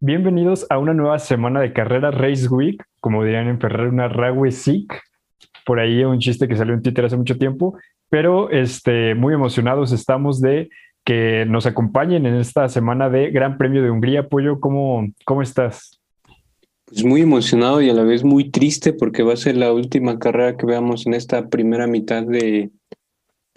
[0.00, 4.52] Bienvenidos a una nueva semana de carrera Race Week, como dirían en Ferrari, una Race
[4.52, 5.02] Sick.
[5.66, 7.76] Por ahí un chiste que salió en Twitter hace mucho tiempo,
[8.08, 10.70] pero este, muy emocionados estamos de
[11.04, 14.28] que nos acompañen en esta semana de Gran Premio de Hungría.
[14.28, 16.00] Pollo, ¿cómo, cómo estás?
[16.86, 20.18] Pues muy emocionado y a la vez muy triste porque va a ser la última
[20.18, 22.70] carrera que veamos en esta primera mitad de,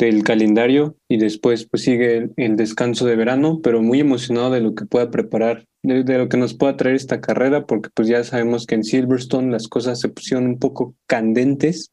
[0.06, 4.74] del calendario y después pues sigue el, descanso de verano, pero muy emocionado de lo
[4.74, 8.66] que pueda preparar, de, lo que nos pueda traer esta carrera, porque pues ya sabemos
[8.66, 11.92] que en Silverstone las cosas se pusieron un poco candentes,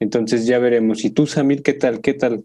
[0.00, 1.04] entonces ya veremos.
[1.04, 2.00] ¿Y tú, Samir, qué tal?
[2.02, 2.44] ¿Qué tal?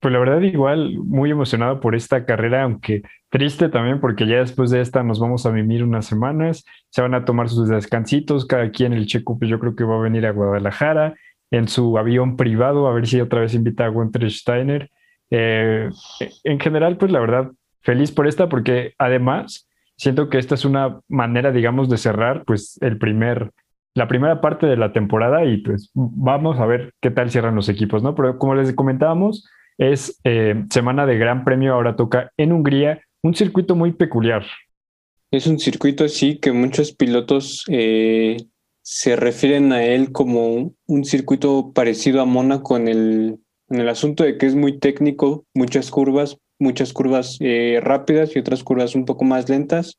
[0.00, 4.70] Pues la verdad igual muy emocionado por esta carrera, aunque triste también porque ya después
[4.70, 8.70] de esta nos vamos a mimir unas semanas, se van a tomar sus descansitos, cada
[8.70, 11.14] quien el checo pues yo creo que va a venir a Guadalajara
[11.50, 14.90] en su avión privado, a ver si otra vez invita a Winter Steiner.
[15.30, 15.88] Eh,
[16.44, 17.50] en general, pues la verdad,
[17.82, 22.78] feliz por esta, porque además siento que esta es una manera, digamos, de cerrar, pues,
[22.82, 23.50] el primer,
[23.94, 27.68] la primera parte de la temporada y pues vamos a ver qué tal cierran los
[27.68, 28.14] equipos, ¿no?
[28.14, 33.34] Pero como les comentábamos, es eh, semana de Gran Premio, ahora toca en Hungría, un
[33.34, 34.44] circuito muy peculiar.
[35.30, 38.36] Es un circuito así que muchos pilotos eh,
[38.88, 44.46] se refieren a él como un circuito parecido a Mónaco en el, asunto de que
[44.46, 49.48] es muy técnico, muchas curvas, muchas curvas eh, rápidas y otras curvas un poco más
[49.48, 49.98] lentas.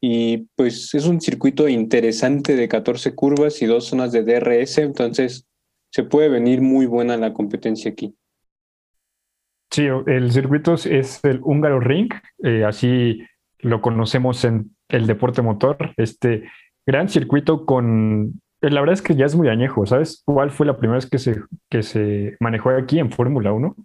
[0.00, 5.46] Y pues es un circuito interesante de 14 curvas y dos zonas de DRS, entonces
[5.92, 8.16] se puede venir muy buena la competencia aquí.
[9.70, 13.20] Sí, el circuito es el húngaro ring, eh, así
[13.60, 15.92] lo conocemos en el deporte motor.
[15.96, 16.48] Este
[16.88, 18.40] gran circuito con...
[18.62, 20.22] Eh, la verdad es que ya es muy añejo, ¿sabes?
[20.24, 21.36] ¿Cuál fue la primera vez que se,
[21.68, 23.76] que se manejó aquí en Fórmula 1?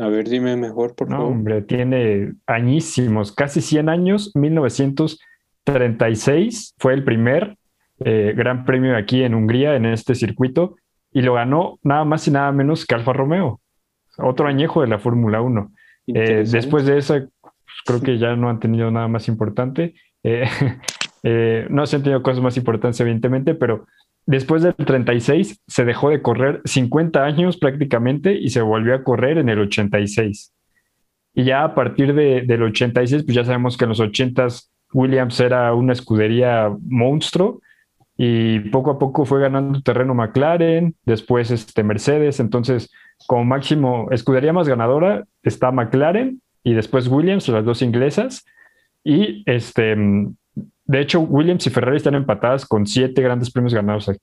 [0.00, 1.26] A ver, dime mejor, por favor.
[1.26, 7.58] hombre, tiene añísimos, casi 100 años, 1936 fue el primer
[8.04, 10.76] eh, gran premio aquí en Hungría, en este circuito,
[11.12, 13.60] y lo ganó nada más y nada menos que Alfa Romeo,
[14.18, 15.72] otro añejo de la Fórmula 1.
[16.14, 19.94] Eh, después de eso, pues, creo que ya no han tenido nada más importante.
[20.22, 20.44] Eh,
[21.22, 23.86] no se han tenido cosas más importantes, evidentemente, pero
[24.26, 29.38] después del 36 se dejó de correr 50 años prácticamente y se volvió a correr
[29.38, 30.52] en el 86.
[31.34, 35.40] Y ya a partir de, del 86, pues ya sabemos que en los 80s Williams
[35.40, 37.60] era una escudería monstruo
[38.16, 42.90] y poco a poco fue ganando terreno McLaren, después este Mercedes, entonces
[43.26, 48.44] como máximo escudería más ganadora está McLaren y después Williams, las dos inglesas,
[49.02, 49.96] y este
[50.92, 54.20] de hecho, Williams y Ferrari están empatadas con siete grandes premios ganados aquí.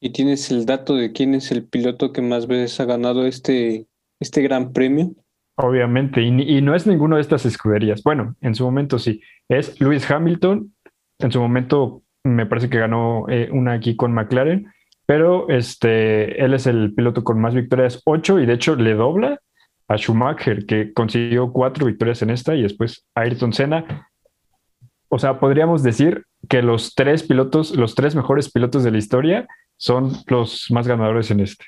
[0.00, 3.86] ¿Y tienes el dato de quién es el piloto que más veces ha ganado este,
[4.18, 5.12] este gran premio?
[5.54, 8.02] Obviamente, y, no es ninguno de estas escuderías.
[8.02, 9.20] Bueno, en su momento sí.
[9.48, 10.74] Es Lewis Hamilton.
[11.20, 14.66] En su momento me parece que ganó eh, una aquí con McLaren,
[15.06, 19.38] pero este, él es el piloto con más victorias, ocho, y de hecho le dobla
[19.86, 24.09] a Schumacher, que consiguió cuatro victorias en esta, y después Ayrton Senna
[25.10, 29.48] o sea, podríamos decir que los tres pilotos, los tres mejores pilotos de la historia
[29.76, 31.64] son los más ganadores en este.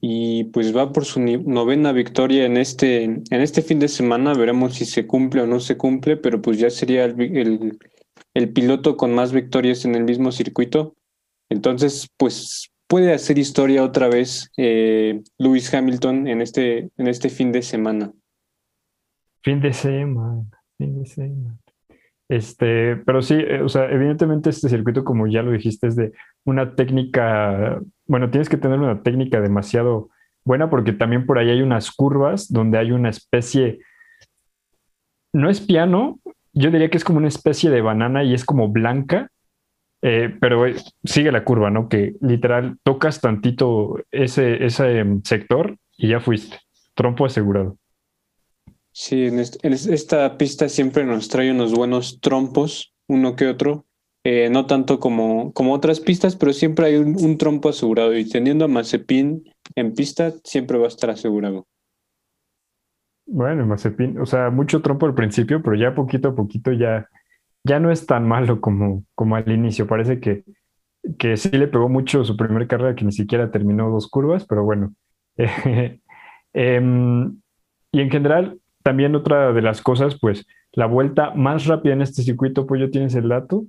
[0.00, 4.34] Y pues va por su novena victoria en este, en este fin de semana.
[4.34, 7.78] Veremos si se cumple o no se cumple, pero pues ya sería el,
[8.52, 10.96] piloto con más victorias en el mismo circuito.
[11.50, 17.52] Entonces, pues puede hacer historia otra vez eh, Lewis Hamilton en este, en este fin
[17.52, 18.10] de semana.
[19.42, 20.46] Fin de semana,
[20.78, 21.61] fin de semana.
[22.32, 26.12] Este, pero sí, eh, o sea, evidentemente este circuito, como ya lo dijiste, es de
[26.46, 30.08] una técnica, bueno, tienes que tener una técnica demasiado
[30.42, 33.80] buena porque también por ahí hay unas curvas donde hay una especie,
[35.34, 36.20] no es piano,
[36.54, 39.28] yo diría que es como una especie de banana y es como blanca,
[40.00, 41.90] eh, pero eh, sigue la curva, ¿no?
[41.90, 46.56] Que literal tocas tantito ese, ese em, sector y ya fuiste,
[46.94, 47.76] trompo asegurado.
[48.92, 53.86] Sí, en, esta pista siempre nos trae unos buenos trompos, uno que otro.
[54.24, 58.16] Eh, no tanto como, como otras pistas, pero siempre hay un, trompo asegurado.
[58.16, 59.42] Y teniendo a Mazepin
[59.74, 61.66] en pista, siempre va a estar asegurado.
[63.26, 67.08] Bueno, Mazepin, o sea, mucho trompo al principio, pero ya poquito a poquito ya,
[67.64, 69.86] ya no es tan malo como, como al inicio.
[69.86, 70.44] Parece que,
[71.18, 74.64] que sí le pegó mucho su primera carrera, que ni siquiera terminó dos curvas, pero
[74.64, 74.94] bueno.
[76.54, 77.40] Em,
[77.92, 82.22] y en general, también otra de las cosas, pues la vuelta más rápida en este
[82.22, 83.66] circuito, pues ya tienes el dato.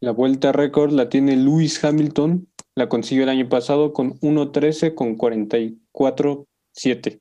[0.00, 5.16] La vuelta récord la tiene Lewis Hamilton, la consiguió el año pasado con 1.13 con
[5.16, 7.20] 44.7.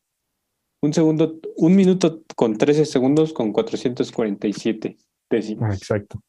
[0.81, 4.97] un segundo, un minuto con 13 segundos con 447
[5.29, 5.69] décimos.
[5.69, 6.21] Ah, exacto.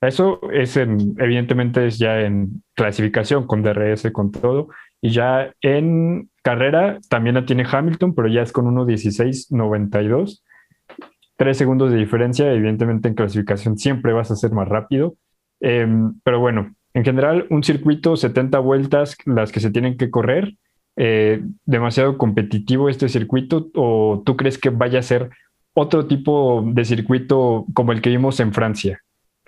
[0.00, 4.68] Eso es en, evidentemente es ya en clasificación con DRS, con todo.
[5.02, 10.42] Y ya en carrera también la tiene Hamilton, pero ya es con 1.16.92.
[11.36, 12.50] Tres segundos de diferencia.
[12.52, 15.16] Evidentemente en clasificación siempre vas a ser más rápido.
[15.60, 20.54] Em, pero bueno, en general, un circuito, 70 vueltas, las que se tienen que correr.
[20.96, 25.30] Eh, demasiado competitivo este circuito o tú crees que vaya a ser
[25.74, 29.00] otro tipo de circuito como el que vimos en Francia?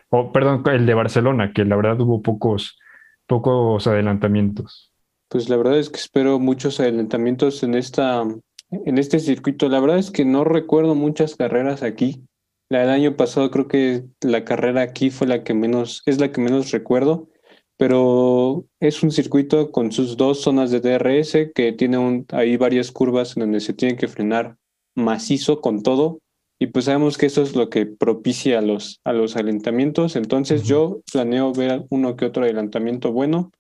[0.09, 2.79] O, perdón, el de Barcelona, que la verdad hubo pocos,
[3.27, 4.94] pocos adelantamientos.
[5.35, 8.23] Pues la verdad es que espero muchos adelantamientos en, esta,
[8.71, 9.69] en este circuito.
[9.69, 12.23] La verdad es que no recuerdo muchas carreras aquí.
[12.69, 16.31] La del año pasado creo que la carrera aquí fue la que menos, es la
[16.31, 17.29] que menos recuerdo
[17.77, 22.93] pero es un circuito con sus dos zonas de DRS que tiene un, hay varias
[22.93, 24.57] curvas en donde se tiene que frenar
[24.95, 26.21] macizo con todo
[26.61, 30.15] y pues sabemos que eso es lo que propicia a los, a los adelantamientos.
[30.15, 33.51] Entonces yo planeo ver uno que otro adelantamiento bueno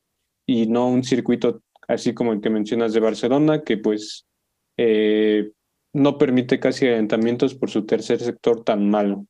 [0.47, 4.27] y no un circuito así como el que mencionas de Barcelona, que pues
[4.77, 5.53] eh,
[5.93, 9.27] no permite casi adelantamientos por su tercer sector tan malo.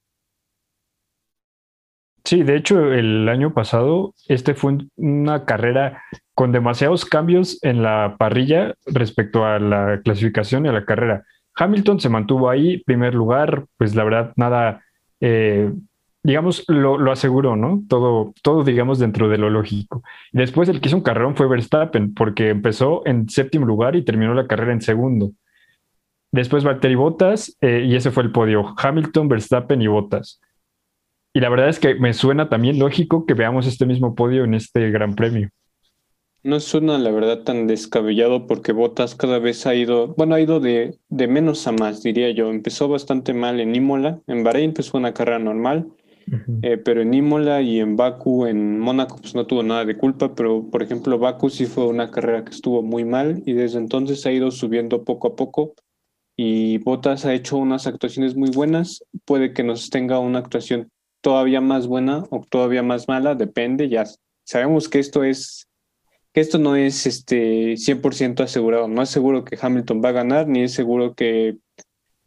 [2.25, 6.03] Sí, de hecho, el año pasado, este fue una carrera
[6.35, 11.25] con demasiados cambios en la parrilla respecto a la clasificación y a la carrera.
[11.55, 14.83] Hamilton se mantuvo ahí, primer lugar, pues la verdad, nada,
[15.21, 15.71] eh,
[16.25, 17.85] digamos, lo, lo, aseguró, ¿no?
[17.87, 20.03] Todo, todo, digamos, dentro de lo lógico.
[20.33, 24.33] Después el que hizo un carrerón fue Verstappen, porque empezó en séptimo lugar y terminó
[24.33, 25.33] la carrera en segundo.
[26.33, 28.75] Después Valtteri Bottas, eh, y ese fue el podio.
[28.77, 30.41] Hamilton, Verstappen y Bottas.
[31.35, 34.55] Y la verdad es que me suena también lógico que veamos este mismo podio en
[34.55, 35.51] este Gran Premio.
[36.43, 40.61] No suena, la verdad, tan descabellado porque Botas cada vez ha ido, bueno, ha ido
[40.61, 42.51] de, de menos a más, diría yo.
[42.51, 45.89] Empezó bastante mal en Imola, en Bahrein pues fue una carrera normal,
[46.63, 50.35] eh, pero en Imola y en Baku, en Mónaco, pues no tuvo nada de culpa,
[50.35, 54.25] pero por ejemplo Baku sí fue una carrera que estuvo muy mal y desde entonces
[54.27, 55.75] ha ido subiendo poco a poco.
[56.37, 60.91] Y Botas ha hecho unas actuaciones muy buenas, puede que nos tenga una actuación
[61.21, 64.05] todavía más buena o todavía más mala, depende, ya
[64.45, 65.69] sabemos que esto es
[66.35, 70.49] que esto no es este 100% asegurado, no es seguro que Hamilton va a ganar
[70.49, 71.57] ni es seguro que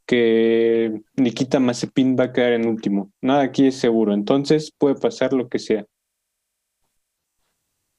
[0.07, 3.11] que Nikita Mazepin va a quedar en último.
[3.21, 5.85] Nada aquí es seguro, entonces puede pasar lo que sea.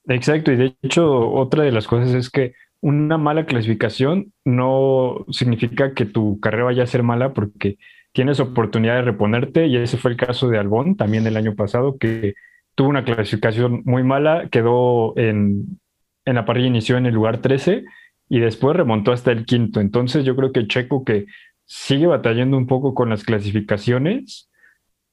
[0.07, 5.93] Exacto, y de hecho otra de las cosas es que una mala clasificación no significa
[5.93, 7.77] que tu carrera vaya a ser mala porque
[8.13, 11.99] tienes oportunidad de reponerte y ese fue el caso de Albón también el año pasado
[11.99, 12.35] que
[12.75, 15.79] tuvo una clasificación muy mala, quedó en,
[16.25, 17.85] en la parrilla, inició en el lugar 13
[18.29, 19.81] y después remontó hasta el quinto.
[19.81, 21.27] Entonces yo creo que Checo que
[21.69, 24.51] sigue batallando un poco con las clasificaciones,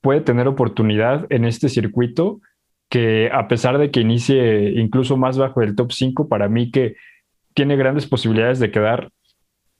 [0.01, 2.39] puede tener oportunidad en este circuito
[2.89, 6.95] que a pesar de que inicie incluso más bajo del top 5, para mí que
[7.53, 9.11] tiene grandes posibilidades de quedar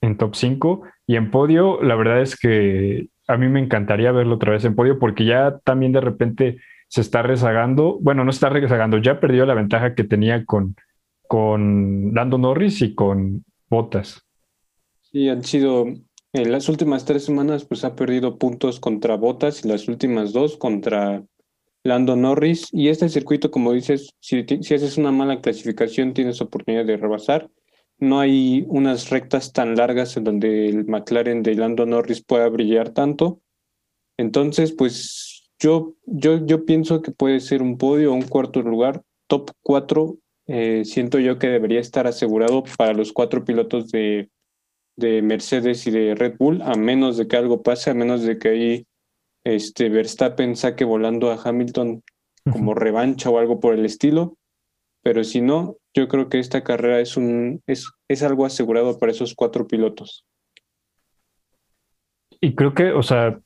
[0.02, 4.36] en top 5 y en podio, la verdad es que a mí me encantaría verlo
[4.36, 6.58] otra vez en podio porque ya también de repente
[6.90, 10.76] se está rezagando, bueno, no está rezagando, ya perdió la ventaja que tenía con,
[11.28, 14.26] con Lando Norris y con Bottas.
[15.02, 15.86] Sí, han sido,
[16.42, 20.58] en las últimas tres semanas pues ha perdido puntos contra Bottas y las últimas dos
[20.58, 21.24] contra
[21.84, 26.86] Lando Norris y este circuito, como dices, si, si haces una mala clasificación tienes oportunidad
[26.86, 27.50] de rebasar
[27.98, 32.90] no hay unas rectas tan largas en donde el McLaren de Lando Norris pueda brillar
[32.90, 33.40] tanto.
[34.18, 39.02] Entonces, pues yo, yo, yo pienso que puede ser un podio o un cuarto lugar,
[39.28, 40.18] top 4.
[40.48, 44.30] Eh, siento yo que debería estar asegurado para los cuatro pilotos de,
[44.98, 48.38] de Mercedes y de Red Bull, a menos de que algo pase, a menos de
[48.38, 48.88] que ahí
[49.44, 52.04] este, Verstappen saque volando a Hamilton
[52.52, 54.38] como revancha o algo por el estilo.
[55.04, 59.12] Pero si no, yo creo que esta carrera es, un, es, es algo asegurado para
[59.12, 60.26] esos cuatro pilotos.
[62.42, 63.40] Y creo que, o sea,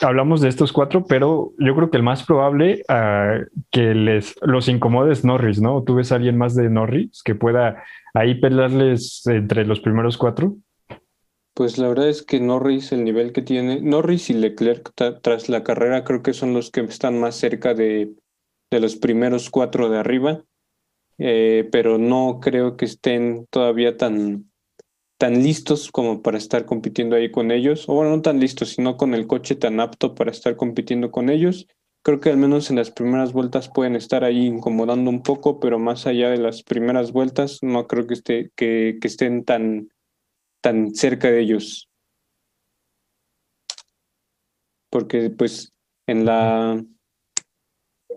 [0.00, 4.68] hablamos de estos cuatro, pero yo creo que el más probable uh, que les los
[4.68, 5.82] incomode es Norris, ¿no?
[5.82, 7.82] ¿Tú ves a alguien más de Norris que pueda
[8.14, 10.56] ahí pelearles entre los primeros cuatro?
[11.54, 14.92] Pues la verdad es que Norris, el nivel que tiene, Norris y Leclerc
[15.22, 18.14] tras la carrera creo que son los que están más cerca de,
[18.70, 20.44] de los primeros cuatro de arriba.
[21.22, 24.50] Eh, pero no creo que estén todavía tan,
[25.18, 28.96] tan listos como para estar compitiendo ahí con ellos, o bueno, no tan listos, sino
[28.96, 31.66] con el coche tan apto para estar compitiendo con ellos.
[32.02, 35.78] Creo que al menos en las primeras vueltas pueden estar ahí incomodando un poco, pero
[35.78, 39.90] más allá de las primeras vueltas, no creo que, esté, que, que estén tan,
[40.60, 41.90] tan cerca de ellos.
[44.90, 45.72] porque pues
[46.06, 46.84] en la,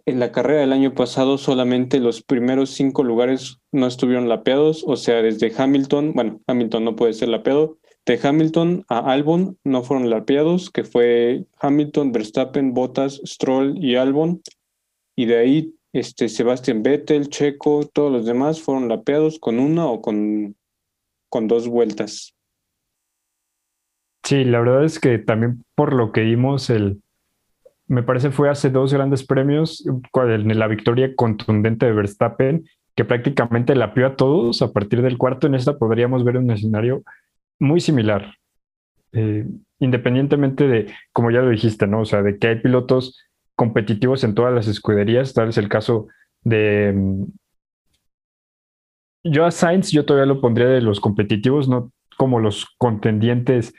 [0.05, 4.97] en la carrera del año pasado solamente los primeros cinco lugares no estuvieron lapeados, o
[4.97, 10.09] sea, desde Hamilton, bueno, Hamilton no puede ser lapeado, de Hamilton a Albon no fueron
[10.09, 14.41] lapeados, que fue Hamilton, Verstappen, Bottas, Stroll y Albon,
[15.15, 20.01] y de ahí este, Sebastian Vettel, Checo, todos los demás fueron lapeados con una o
[20.01, 20.57] con,
[21.33, 22.35] con dos vueltas.
[24.23, 27.01] Sí, la verdad es que también por lo que vimos, el,
[27.87, 33.73] me parece fue hace dos grandes premios, en la victoria contundente de Verstappen, que prácticamente
[33.73, 35.47] la a todos a partir del cuarto.
[35.47, 37.01] En esta podríamos ver un escenario
[37.57, 38.35] muy similar,
[39.13, 39.47] eh,
[39.79, 42.01] independientemente de, como ya lo dijiste, ¿no?
[42.01, 43.19] O sea, de que hay pilotos
[43.55, 46.09] competitivos en todas las escuderías, tal es el caso
[46.43, 46.93] de...
[49.23, 53.73] Yo a Sainz yo todavía lo pondría de los competitivos, no como los contendientes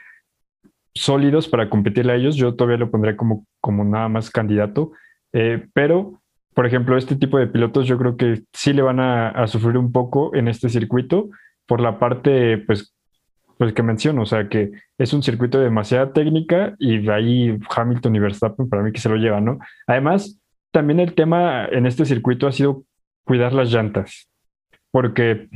[0.95, 4.93] sólidos para competir a ellos, yo todavía lo pondría como, como nada más candidato,
[5.33, 6.23] eh, pero
[6.55, 9.91] por ejemplo, este tipo de pilotos yo creo que sí le van a, sufrir un
[9.91, 11.29] poco en este circuito
[11.67, 12.95] por la parte, pues,
[13.59, 17.59] pues que menciono, o sea, que es un circuito de demasiada técnica y de ahí
[17.75, 19.59] Hamilton y Verstappen para mí que se lo llevan, ¿no?
[19.89, 22.85] Además, también el tema en este circuito ha sido
[23.25, 24.29] cuidar las llantas,
[24.95, 25.49] porque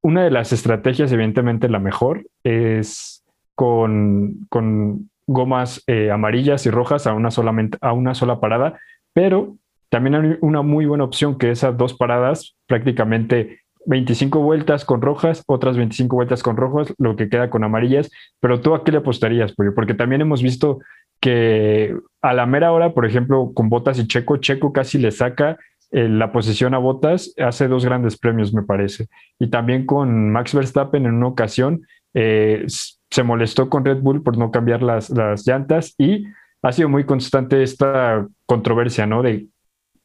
[0.00, 3.22] una de las estrategias, evidentemente la mejor, es
[3.54, 8.80] con, con gomas eh, amarillas y rojas a una, solamente, a una sola parada,
[9.12, 9.58] pero
[9.90, 15.44] también hay una muy buena opción que esas dos paradas, prácticamente 25 vueltas con rojas,
[15.46, 18.10] otras 25 vueltas con rojas, lo que queda con amarillas.
[18.40, 20.78] Pero tú a qué le apostarías, Porque también hemos visto
[21.20, 25.58] que a la mera hora, por ejemplo, con Botas y Checo, Checo casi le saca
[25.94, 29.06] eh, la posición a Botas, hace dos grandes premios, me parece.
[29.38, 34.36] Y también con Max Verstappen en una ocasión eh, se molestó con Red Bull por
[34.36, 36.24] no cambiar las, las llantas y
[36.62, 39.22] ha sido muy constante esta controversia, ¿no?
[39.22, 39.46] De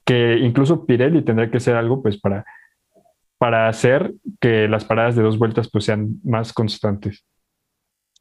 [0.05, 2.45] que incluso Pirelli tendría que hacer algo pues para,
[3.39, 7.25] para hacer que las paradas de dos vueltas pues sean más constantes.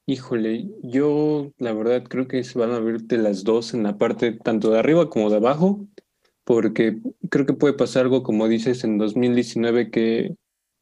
[0.06, 3.98] Híjole, yo la verdad creo que se van a ver de las dos en la
[3.98, 5.86] parte tanto de arriba como de abajo,
[6.48, 6.96] porque
[7.28, 10.34] creo que puede pasar algo como dices en 2019 que,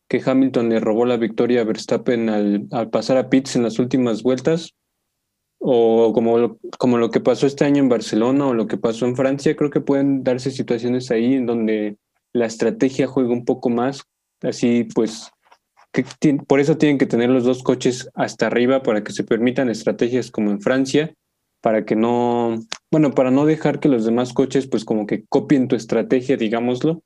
[0.08, 3.80] que Hamilton le robó la victoria a Verstappen al, al pasar a pits en las
[3.80, 4.76] últimas vueltas
[5.58, 9.06] o como lo, como lo que pasó este año en Barcelona o lo que pasó
[9.06, 11.96] en Francia, creo que pueden darse situaciones ahí en donde
[12.32, 14.04] la estrategia juega un poco más,
[14.42, 15.32] así pues,
[15.90, 16.04] que
[16.46, 20.30] por eso tienen que tener los dos coches hasta arriba para que se permitan estrategias
[20.30, 21.12] como en Francia,
[21.60, 22.54] para que no,
[22.90, 27.02] bueno, para no dejar que los demás coches pues como que copien tu estrategia, digámoslo,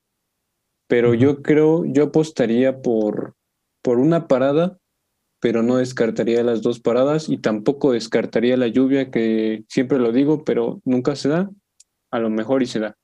[0.88, 3.34] pero yo creo, yo apostaría por,
[3.82, 4.80] por una parada
[5.40, 10.44] pero no descartaría las dos paradas y tampoco descartaría la lluvia, que siempre lo digo,
[10.44, 11.50] pero nunca se da.
[12.10, 12.96] A lo mejor y se da.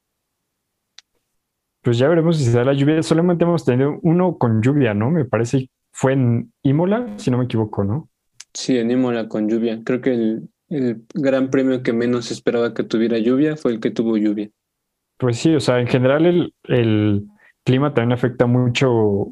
[1.83, 3.03] Pues ya veremos si se da la lluvia.
[3.03, 5.11] Solamente hemos tenido uno con lluvia, ¿no?
[5.11, 8.11] Me parece fue en Imola, si no me equivoco, ¿no?
[8.53, 9.81] Sí, en Imola con lluvia.
[9.85, 14.17] Creo que el, gran premio que menos esperaba que tuviera lluvia fue el que tuvo
[14.17, 14.51] lluvia.
[15.19, 17.27] Pues sí, o sea, en general el, el
[17.65, 19.29] clima también afecta mucho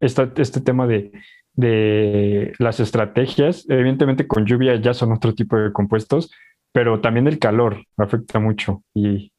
[0.00, 1.12] esta, este tema de
[1.56, 3.68] de las estrategias.
[3.68, 6.30] Evidentemente con lluvia ya son otro tipo de compuestos,
[6.72, 8.82] pero también el calor afecta mucho.
[8.94, 9.32] Y,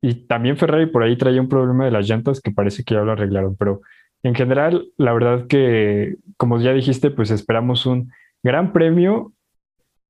[0.00, 3.02] y también Ferrari por ahí traía un problema de las llantas que parece que ya
[3.02, 3.82] lo arreglaron, pero
[4.22, 8.10] en general, la verdad que, como ya dijiste, pues esperamos un
[8.42, 9.32] gran premio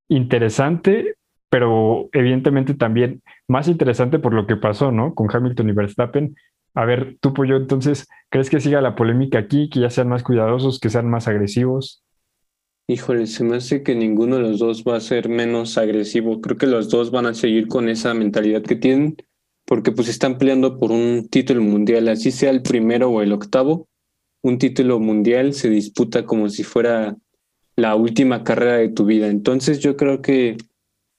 [0.08, 1.14] interesante,
[1.50, 5.14] pero evidentemente también más interesante por lo que pasó, ¿no?
[5.14, 6.36] Con Hamilton y Verstappen,
[6.74, 10.22] a ver, tú, Pollo, entonces, ¿crees que siga la polémica aquí, que ya sean más
[10.22, 12.04] cuidadosos, que sean más agresivos?
[12.86, 16.40] Híjole, se me hace que ninguno de los dos va a ser menos agresivo.
[16.40, 19.16] Creo que los dos van a seguir con esa mentalidad que tienen,
[19.66, 23.88] porque pues están peleando por un título mundial, así sea el primero o el octavo.
[24.42, 27.16] Un título mundial se disputa como si fuera
[27.78, 29.28] la última carrera de tu vida.
[29.28, 30.56] Entonces yo creo que,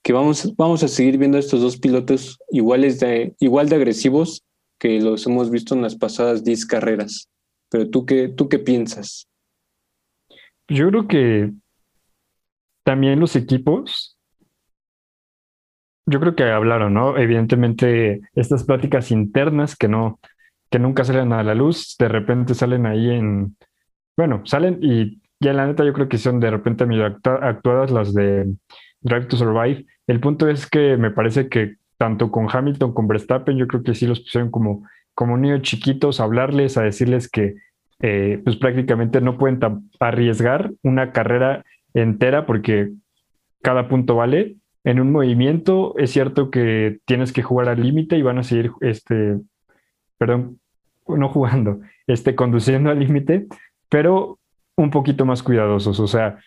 [0.04, 4.44] que vamos, vamos a seguir viendo a estos dos pilotos iguales de, igual de agresivos
[4.78, 7.30] que los hemos visto en las pasadas 10 carreras.
[7.70, 9.26] Pero tú qué, tú qué piensas?
[10.68, 11.50] Yo creo que
[12.84, 14.18] también los equipos,
[16.04, 17.16] yo creo que hablaron, ¿no?
[17.16, 20.20] Evidentemente, estas pláticas internas que no,
[20.70, 23.56] que nunca salen a la luz, de repente salen ahí en,
[24.14, 28.14] bueno, salen y ya la neta yo creo que son de repente medio actuadas las
[28.14, 28.54] de
[29.00, 29.86] Drive to Survive.
[30.06, 33.94] El punto es que me parece que tanto con Hamilton, con Verstappen, yo creo que
[33.94, 37.56] sí los pusieron como, como niños chiquitos, a hablarles, a decirles que
[38.00, 39.60] eh, pues prácticamente no pueden
[39.98, 42.90] arriesgar una carrera entera porque
[43.62, 45.94] cada punto vale en un movimiento.
[45.98, 49.38] Es cierto que tienes que jugar al límite y van a seguir, este,
[50.18, 50.58] perdón,
[51.06, 53.46] no jugando, este, conduciendo al límite,
[53.88, 54.39] pero
[54.80, 56.00] un poquito más cuidadosos.
[56.00, 56.38] O sea,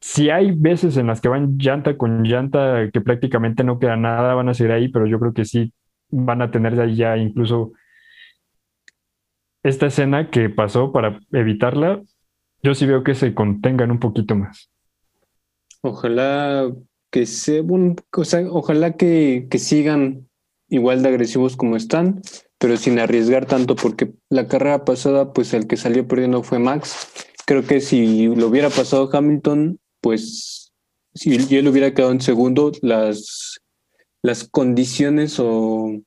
[0.00, 4.34] si hay veces en las que van llanta con llanta que prácticamente no queda nada,
[4.34, 5.72] van a seguir ahí, pero yo creo que sí
[6.10, 7.72] van a tener ahí ya incluso
[9.62, 12.00] esta escena que pasó para evitarla,
[12.62, 14.70] yo sí veo que se contengan un poquito más.
[15.82, 16.70] Ojalá
[17.10, 17.64] que se,
[18.50, 20.28] ojalá que, que sigan
[20.68, 22.22] igual de agresivos como están,
[22.58, 27.08] pero sin arriesgar tanto, porque la carrera pasada, pues el que salió perdiendo fue Max.
[27.46, 30.72] Creo que si lo hubiera pasado Hamilton, pues
[31.14, 33.60] si él hubiera quedado en segundo, las,
[34.22, 36.00] las condiciones o,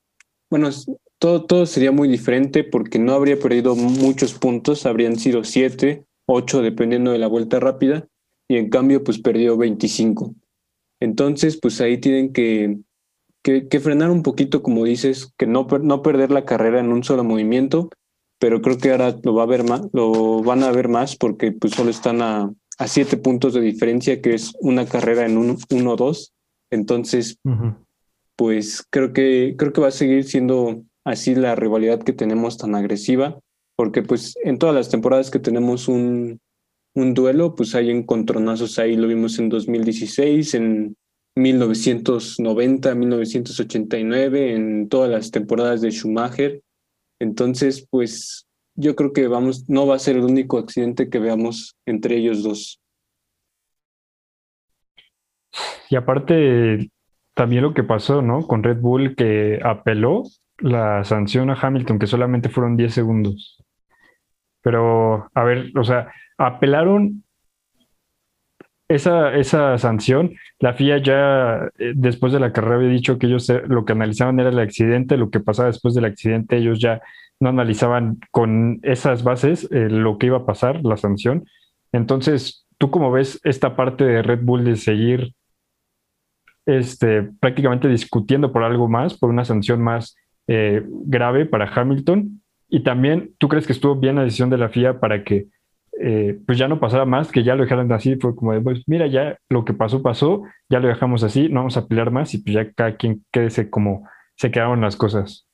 [0.50, 0.70] bueno,
[1.18, 6.62] todo, todo sería muy diferente porque no habría perdido muchos puntos, habrían sido siete, ocho,
[6.62, 8.06] dependiendo de la vuelta rápida,
[8.48, 10.34] y en cambio, pues perdió 25.
[11.00, 12.78] Entonces, pues ahí tienen que,
[13.42, 17.24] que, frenar un poquito, como dices, que no, no perder la carrera en un solo
[17.24, 17.88] movimiento,
[18.38, 21.52] pero creo que ahora lo, va a ver más, lo van a ver más porque
[21.52, 25.56] pues solo están a, a siete puntos de diferencia, que es una carrera en un
[25.56, 26.32] 1-2.
[26.70, 27.38] Entonces,
[28.36, 32.74] pues creo que, creo que va a seguir siendo así la rivalidad que tenemos tan
[32.74, 33.38] agresiva,
[33.76, 36.40] porque pues en todas las temporadas que tenemos un,
[36.94, 40.96] un duelo, pues hay encontronazos ahí, lo vimos en 2016, en
[41.40, 46.62] 1990, 1989, en todas las temporadas de Schumacher.
[47.18, 51.76] Entonces, pues yo creo que vamos, no va a ser el único accidente que veamos
[51.86, 52.80] entre ellos dos.
[55.88, 56.90] Y aparte,
[57.34, 58.46] también lo que pasó, ¿no?
[58.46, 60.22] Con Red Bull que apeló
[60.58, 63.62] la sanción a Hamilton, que solamente fueron 10 segundos.
[64.62, 67.24] Pero, a ver, o sea, apelaron
[68.90, 70.34] esa, esa sanción.
[70.58, 73.92] La FIA ya eh, después de la carrera había dicho que ellos eh, lo que
[73.92, 77.00] analizaban era el accidente, lo que pasaba después del accidente, ellos ya
[77.38, 81.44] no analizaban con esas bases eh, lo que iba a pasar, la sanción.
[81.92, 85.34] Entonces, ¿tú cómo ves esta parte de Red Bull de seguir
[86.66, 90.16] este, prácticamente discutiendo por algo más, por una sanción más
[90.48, 92.42] grave para Hamilton.
[92.68, 95.46] Y también, ¿tú crees que estuvo bien la decisión de la FIA para que
[96.02, 98.16] eh, pues ya no pasara más, que ya lo dejaran así?
[98.16, 101.60] Fue como de, pues mira, ya lo que pasó, pasó, ya lo dejamos así, no
[101.60, 105.46] vamos a pelear más y pues ya cada quien quédese como se quedaron las cosas.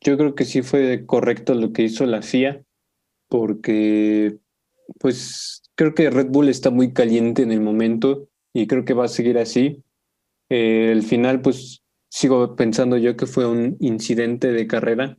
[0.00, 2.62] Yo creo que sí fue correcto lo que hizo la FIA,
[3.28, 4.38] porque
[5.00, 9.06] pues creo que Red Bull está muy caliente en el momento y creo que va
[9.06, 9.82] a seguir así.
[10.50, 15.18] Eh, el final, pues sigo pensando yo que fue un incidente de carrera.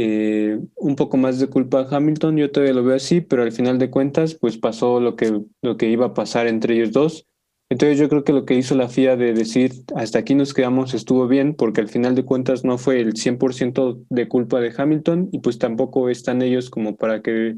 [0.00, 3.50] Eh, un poco más de culpa a Hamilton, yo todavía lo veo así, pero al
[3.50, 7.26] final de cuentas, pues pasó lo que, lo que iba a pasar entre ellos dos.
[7.68, 10.94] Entonces yo creo que lo que hizo la FIA de decir hasta aquí nos quedamos
[10.94, 15.30] estuvo bien, porque al final de cuentas no fue el 100% de culpa de Hamilton
[15.32, 17.56] y pues tampoco están ellos como para que,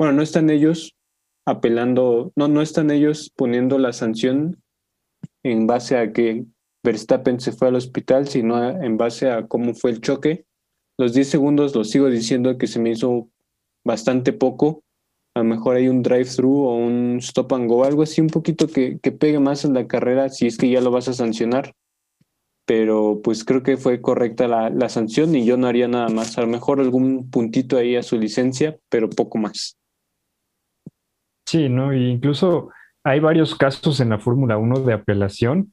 [0.00, 0.96] bueno, no están ellos
[1.46, 4.60] apelando, no, no están ellos poniendo la sanción
[5.44, 6.44] en base a que
[6.82, 10.44] Verstappen se fue al hospital, sino en base a cómo fue el choque.
[11.02, 13.28] Los 10 segundos los sigo diciendo que se me hizo
[13.84, 14.84] bastante poco.
[15.34, 18.68] A lo mejor hay un drive-thru o un stop and go, algo así un poquito
[18.68, 21.72] que, que pegue más en la carrera si es que ya lo vas a sancionar.
[22.66, 26.38] Pero pues creo que fue correcta la, la sanción y yo no haría nada más.
[26.38, 29.76] A lo mejor algún puntito ahí a su licencia, pero poco más.
[31.46, 31.90] Sí, ¿no?
[31.90, 32.70] E incluso
[33.02, 35.72] hay varios casos en la Fórmula 1 de apelación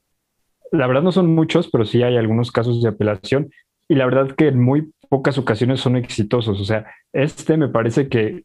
[0.72, 3.52] la verdad no son muchos, pero sí hay algunos casos de apelación
[3.88, 6.60] y la verdad que en muy pocas ocasiones son exitosos.
[6.60, 8.44] O sea, este me parece que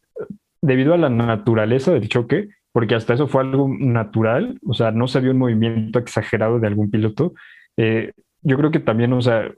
[0.61, 5.07] debido a la naturaleza del choque, porque hasta eso fue algo natural, o sea, no
[5.07, 7.35] se vio un movimiento exagerado de algún piloto,
[7.77, 9.51] eh, yo creo que también, o sea,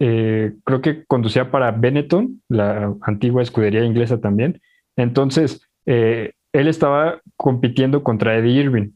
[0.01, 4.61] eh, creo que conducía para Benetton, la antigua escudería inglesa también.
[4.97, 8.91] Entonces, eh, él estaba compitiendo contra Eddie Irving.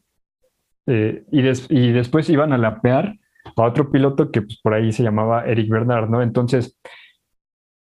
[0.87, 1.39] Eh, y,
[1.69, 3.15] y, después iban a lapear
[3.55, 6.21] a otro piloto que pues, por ahí se llamaba Eric Bernard, ¿no?
[6.21, 6.77] Entonces,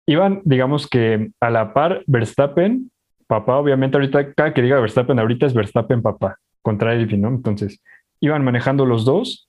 [0.06, 2.92] iban, digamos que a la par Verstappen,
[3.30, 7.28] papá, obviamente ahorita, cada que diga Verstappen ahorita es Verstappen papá, contra Irving, ¿no?
[7.28, 7.80] Entonces,
[8.18, 9.48] iban manejando los dos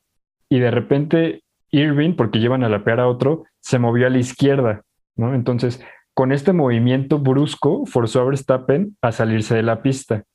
[0.49, 1.41] y de repente
[1.71, 4.83] Irving, porque llevan a lapear a otro, se movió a la izquierda,
[5.15, 5.33] ¿no?
[5.33, 10.25] Entonces, con este movimiento brusco, forzó a Verstappen a salirse de la pista.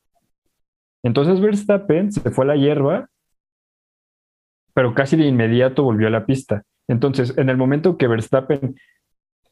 [1.05, 3.09] Entonces Verstappen se fue a la hierba,
[4.75, 6.65] pero casi de inmediato volvió a la pista.
[6.89, 8.75] Entonces, en el momento que Verstappen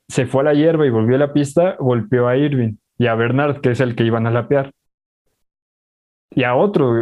[0.09, 3.15] se fue a la hierba y volvió a la pista, golpeó a Irving y a
[3.15, 4.73] Bernard, que es el que iban a lapear.
[6.31, 6.95] Y a otro,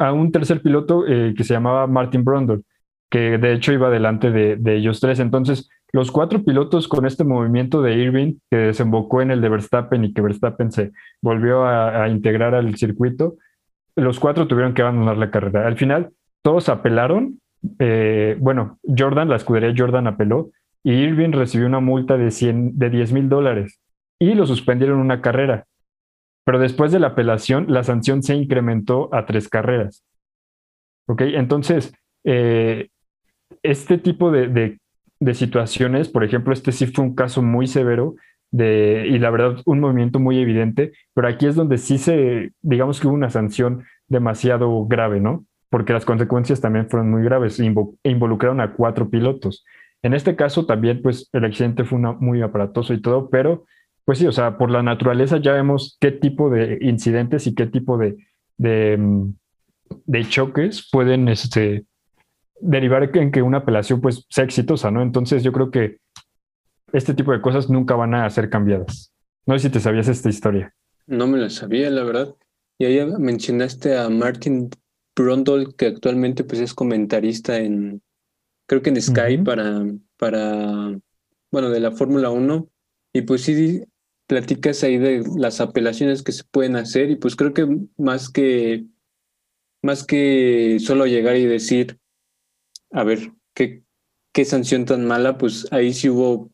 [0.00, 2.62] a un, tercer piloto eh, que se llamaba Martin Brundle,
[3.10, 5.18] que de hecho iba delante de, de ellos tres.
[5.18, 10.04] Entonces, los cuatro pilotos con este movimiento de Irving que desembocó en el de Verstappen
[10.04, 13.36] y que Verstappen se volvió a, integrar al circuito,
[13.96, 15.66] los cuatro tuvieron que abandonar la carrera.
[15.66, 16.10] Al final,
[16.42, 17.40] todos apelaron.
[17.78, 20.50] Eh, bueno, Jordan, la escudería Jordan apeló
[20.82, 23.80] y Irving recibió una multa de, 100, de 10 mil dólares
[24.20, 25.66] y lo suspendieron una carrera.
[26.44, 30.04] Pero después de la apelación, la sanción se incrementó a tres carreras.
[31.08, 31.22] ¿Ok?
[31.22, 31.92] Entonces,
[32.24, 32.88] eh,
[33.62, 34.78] este tipo de,
[35.18, 38.14] de situaciones, por ejemplo, este sí fue un caso muy severo
[38.50, 43.00] de, y la verdad un movimiento muy evidente, pero aquí es donde sí se, digamos
[43.00, 45.44] que hubo una sanción demasiado grave, ¿no?
[45.68, 47.72] Porque las consecuencias también fueron muy graves e
[48.04, 49.64] involucraron a cuatro pilotos.
[50.02, 53.66] En este caso también, pues el accidente fue muy aparatoso y todo, pero
[54.04, 57.66] pues sí, o sea, por la naturaleza ya vemos qué tipo de incidentes y qué
[57.66, 58.16] tipo de,
[58.56, 59.34] de, mm,
[60.06, 61.84] de choques pueden este,
[62.60, 65.02] derivar en que una apelación pues sea exitosa, ¿no?
[65.02, 65.98] Entonces yo creo que
[66.92, 69.12] este tipo de cosas nunca van a ser cambiadas.
[69.46, 70.74] No sé si te sabías esta historia.
[71.06, 72.34] No me la sabía, la verdad.
[72.78, 74.70] Y ahí mencionaste a Martin
[75.16, 78.02] Brundle, que actualmente pues es comentarista en,
[78.66, 79.84] creo que en Sky para,
[80.16, 80.98] para,
[81.50, 82.68] bueno, de la Fórmula 1.
[83.12, 83.82] Y pues sí
[84.26, 88.86] platicas ahí de las apelaciones que se pueden hacer y pues creo que más que,
[89.82, 91.98] más que solo llegar y decir,
[92.92, 93.82] a ver, ¿qué,
[94.32, 95.36] qué sanción tan mala?
[95.36, 96.52] Pues ahí sí hubo,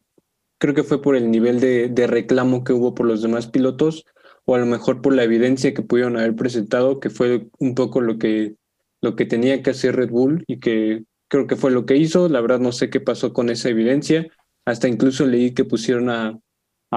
[0.59, 4.07] creo que fue por el nivel de, de reclamo que hubo por los demás pilotos
[4.47, 8.01] o a lo mejor por la evidencia que pudieron haber presentado, que fue un poco
[8.01, 8.55] lo que,
[9.03, 12.29] lo que tenía que hacer Red Bull y que creo que fue lo que hizo.
[12.29, 14.29] La verdad no sé qué pasó con esa evidencia.
[14.65, 16.39] Hasta incluso leí que pusieron a,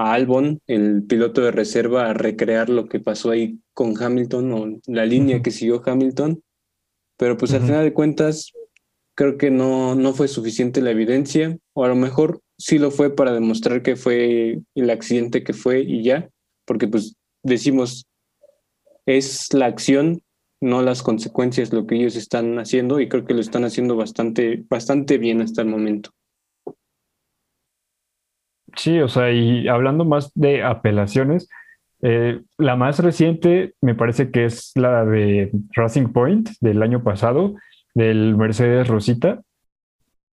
[0.00, 4.80] a Albon, el piloto de reserva, a recrear lo que pasó ahí con Hamilton o
[4.86, 6.42] la línea que siguió Hamilton.
[7.16, 8.52] Pero pues al final de cuentas,
[9.14, 13.14] creo que no, no fue suficiente la evidencia, o a lo mejor sí lo fue
[13.14, 16.30] para demostrar que fue el accidente que fue y ya,
[16.64, 18.06] porque pues decimos,
[19.06, 20.22] es la acción,
[20.62, 24.64] no las consecuencias lo que ellos están haciendo y creo que lo están haciendo bastante,
[24.68, 26.10] bastante bien hasta el momento.
[28.76, 31.48] Sí, o sea, y hablando más de apelaciones,
[32.02, 37.54] eh, la más reciente me parece que es la de Racing Point del año pasado,
[37.94, 39.42] del Mercedes Rosita,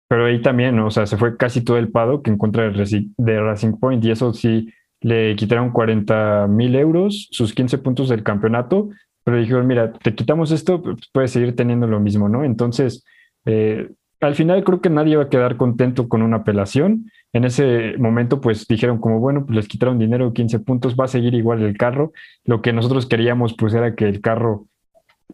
[0.08, 3.40] pero ahí también, o sea, se fue casi todo el pado que en contra de
[3.40, 4.68] Racing Point y eso sí
[5.00, 8.90] le quitaron 40 mil euros, sus 15 puntos del campeonato,
[9.24, 12.44] pero dijeron, mira, te quitamos esto, pues, puedes seguir teniendo lo mismo, ¿no?
[12.44, 13.04] Entonces,
[13.46, 13.90] eh,
[14.22, 17.10] al final creo que nadie va a quedar contento con una apelación.
[17.34, 21.08] En ese momento, pues dijeron como, bueno, pues les quitaron dinero, 15 puntos, va a
[21.08, 22.12] seguir igual el carro.
[22.44, 24.66] Lo que nosotros queríamos, pues era que el carro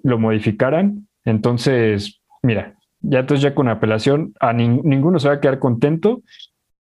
[0.03, 5.59] lo modificaran entonces, mira, ya entonces ya con apelación, a ninguno se va a quedar
[5.59, 6.23] contento,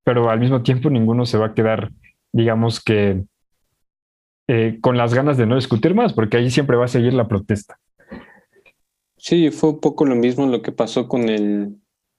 [0.04, 1.90] pero al mismo tiempo ninguno se va a quedar,
[2.32, 3.24] digamos que,
[4.48, 7.26] eh, con las ganas de no discutir más, porque ahí siempre va a seguir la
[7.26, 7.78] protesta.
[9.16, 11.76] Sí, fue un poco lo mismo lo que pasó con el,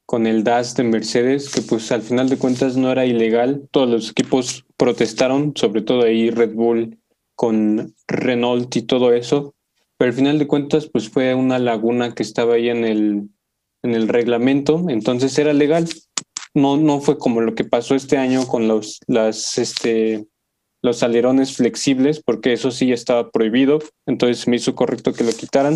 [0.07, 3.67] con el DAS de Mercedes, que pues al final de cuentas no era ilegal.
[3.71, 6.97] Todos los equipos protestaron, sobre todo ahí Red Bull
[7.35, 9.53] con Renault y todo eso.
[9.97, 13.29] Pero al final de cuentas, pues fue una laguna que estaba ahí en el,
[13.83, 15.89] en el reglamento, entonces era legal.
[16.53, 20.25] No, no fue como lo que pasó este año con los, las, este,
[20.81, 25.75] los alerones flexibles, porque eso sí estaba prohibido, entonces me hizo correcto que lo quitaran.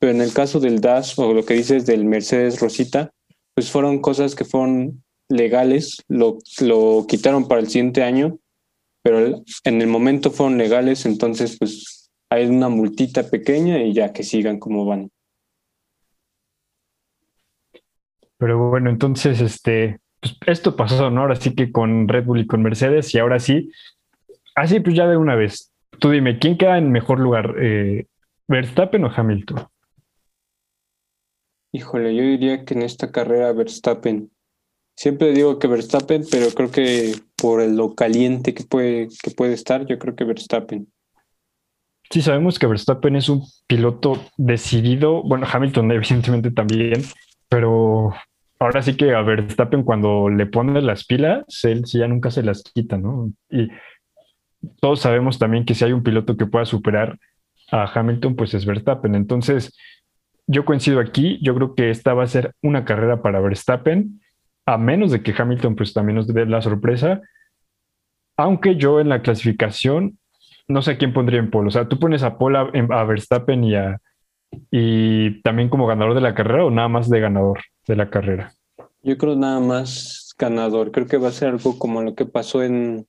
[0.00, 3.12] Pero en el caso del DAS o lo que dices del Mercedes Rosita,
[3.58, 8.38] pues fueron cosas que fueron legales, lo, lo quitaron para el siguiente año,
[9.02, 14.22] pero en el momento fueron legales, entonces pues hay una multita pequeña y ya que
[14.22, 15.10] sigan como van.
[18.36, 21.22] Pero bueno, entonces, este, pues, esto pasó, ¿no?
[21.22, 23.72] Ahora sí que con Red Bull y con Mercedes, y ahora sí,
[24.54, 25.72] así pues ya de una vez.
[25.98, 27.56] Tú dime, ¿quién queda en mejor lugar?
[27.60, 28.06] Eh,
[28.46, 29.66] ¿Verstappen o Hamilton?
[31.72, 34.30] Híjole, yo diría que en esta carrera Verstappen.
[34.96, 39.86] Siempre digo que Verstappen, pero creo que por lo caliente que puede, que puede estar,
[39.86, 40.88] yo creo que Verstappen.
[42.10, 45.22] Sí, sabemos que Verstappen es un piloto decidido.
[45.22, 47.02] Bueno, Hamilton evidentemente también,
[47.48, 48.14] pero
[48.58, 52.42] ahora sí que a Verstappen cuando le pone las pilas, él sí ya nunca se
[52.42, 53.30] las quita, ¿no?
[53.50, 53.68] Y
[54.80, 57.18] todos sabemos también que si hay un piloto que pueda superar
[57.70, 59.14] a Hamilton, pues es Verstappen.
[59.14, 59.76] Entonces,
[60.48, 64.20] yo coincido aquí, yo creo que esta va a ser una carrera para Verstappen,
[64.66, 67.20] a menos de que Hamilton pues también nos dé la sorpresa,
[68.36, 70.18] aunque yo en la clasificación
[70.66, 71.68] no sé a quién pondría en polo.
[71.68, 74.00] O sea, tú pones a Paul a, Verstappen y a
[74.70, 78.52] y también como ganador de la carrera o nada más de ganador de la carrera.
[79.02, 80.90] Yo creo nada más ganador.
[80.92, 83.06] Creo que va a ser algo como lo que pasó en,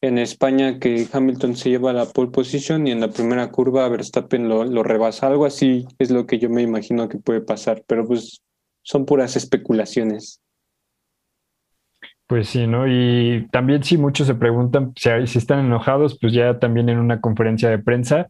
[0.00, 4.48] en España, que Hamilton se lleva la pole position y en la primera curva Verstappen
[4.48, 5.26] lo, lo rebasa.
[5.26, 8.42] Algo así es lo que yo me imagino que puede pasar, pero pues
[8.82, 10.42] son puras especulaciones.
[12.26, 12.86] Pues sí, ¿no?
[12.88, 17.20] Y también si muchos se preguntan si, si están enojados, pues ya también en una
[17.20, 18.28] conferencia de prensa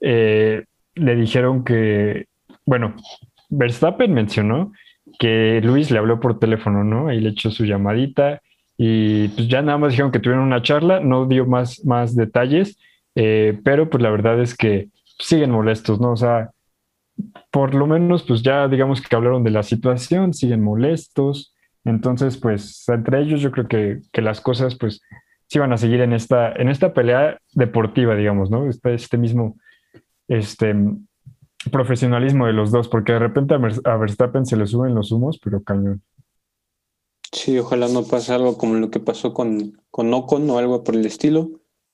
[0.00, 2.26] eh, le dijeron que,
[2.66, 2.94] bueno,
[3.48, 4.72] Verstappen mencionó
[5.18, 7.08] que Luis le habló por teléfono, ¿no?
[7.08, 8.42] Ahí le echó su llamadita
[8.78, 12.78] y pues ya nada más dijeron que tuvieron una charla, no dio más, más detalles,
[13.16, 14.88] eh, pero pues la verdad es que
[15.18, 16.12] siguen molestos, ¿no?
[16.12, 16.52] O sea,
[17.50, 21.54] por lo menos pues ya digamos que hablaron de la situación, siguen molestos.
[21.84, 25.00] Entonces, pues entre ellos yo creo que, las cosas pues
[25.48, 28.68] sí van a seguir en esta, en esta pelea deportiva, digamos, ¿no?
[28.68, 29.56] Este, este mismo
[30.28, 30.74] este,
[31.72, 35.62] profesionalismo de los dos, porque de repente a, Verstappen se le suben los humos, pero
[35.62, 36.02] cañón.
[37.32, 40.94] Sí, ojalá no pase algo como lo que pasó con, con Ocon o algo por
[40.94, 41.50] el estilo.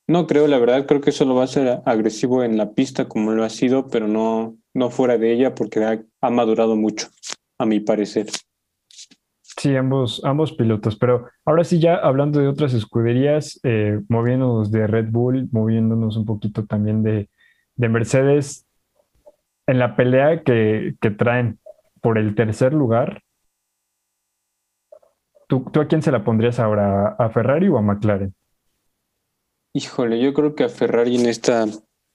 [0.07, 3.31] No creo, la verdad, creo que solo va a ser agresivo en la pista como
[3.31, 7.07] lo ha sido, pero no, no fuera de ella porque ha madurado mucho,
[7.57, 8.27] a mi parecer.
[9.57, 14.85] Sí, ambos, ambos pilotos, pero ahora sí ya hablando de otras escuderías, eh, moviéndonos de
[14.85, 17.29] Red Bull, moviéndonos un poquito también de,
[17.77, 18.67] Mercedes,
[19.65, 21.59] en la pelea que, traen
[22.01, 23.23] por el tercer lugar,
[25.63, 27.15] ¿tú, ¿tú, a quién se la pondrías ahora?
[27.17, 28.33] ¿A Ferrari o a McLaren?
[29.73, 31.65] Híjole, yo creo que a Ferrari en esta,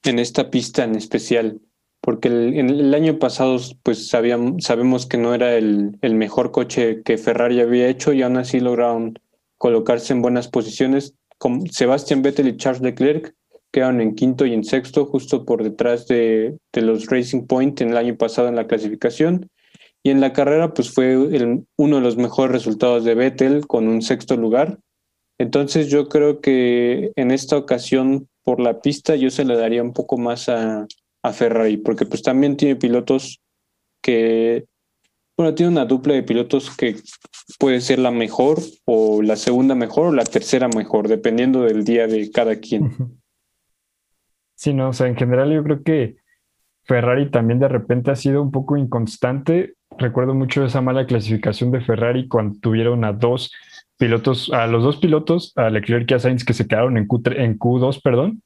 [0.05, 1.61] en esta pista en especial
[2.01, 7.03] porque el, el año pasado pues sabíamos, sabemos que no era el, el, mejor coche
[7.03, 9.19] que Ferrari había hecho y aún así lograron
[9.59, 11.15] colocarse en buenas posiciones.
[11.39, 13.35] Con Sebastian Vettel y Charles Leclerc
[13.71, 17.91] quedaron en quinto y en sexto, justo por detrás de, de los Racing Point en
[17.91, 19.51] el año pasado en la clasificación.
[20.03, 23.89] Y en la carrera pues fue el, uno de los mejores resultados de Vettel con
[23.89, 24.79] un sexto lugar.
[25.39, 29.93] Entonces yo creo que en esta ocasión por la pista yo se le daría un
[29.93, 30.87] poco más a,
[31.23, 33.41] a Ferrari, porque pues también tiene pilotos
[34.03, 34.67] que,
[35.37, 36.97] bueno, tiene una dupla de pilotos que
[37.59, 42.07] puede ser la mejor o la segunda mejor o la tercera mejor, dependiendo del día
[42.07, 42.91] de cada quien.
[44.55, 46.17] Sí, no, o sea, en general yo creo que
[46.85, 49.75] Ferrari también de repente ha sido un poco inconstante.
[49.99, 53.53] Recuerdo mucho esa mala clasificación de Ferrari cuando tuvieron a dos
[53.99, 57.23] pilotos, a los dos pilotos, a Leclerc y a Sainz, que se quedaron en, Q
[57.27, 58.43] en Q2, perdón,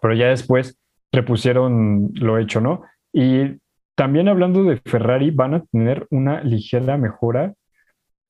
[0.00, 0.78] pero ya después
[1.10, 2.82] repusieron lo hecho, ¿no?
[3.12, 3.58] Y
[3.94, 7.54] también hablando de Ferrari, van a tener una ligera mejora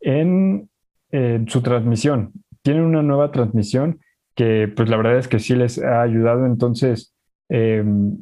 [0.00, 0.68] en,
[1.46, 2.32] su transmisión.
[2.62, 4.00] Tienen una nueva transmisión
[4.34, 6.44] que pues la verdad es que sí les ha ayudado.
[6.44, 7.14] Entonces,
[7.48, 8.18] em,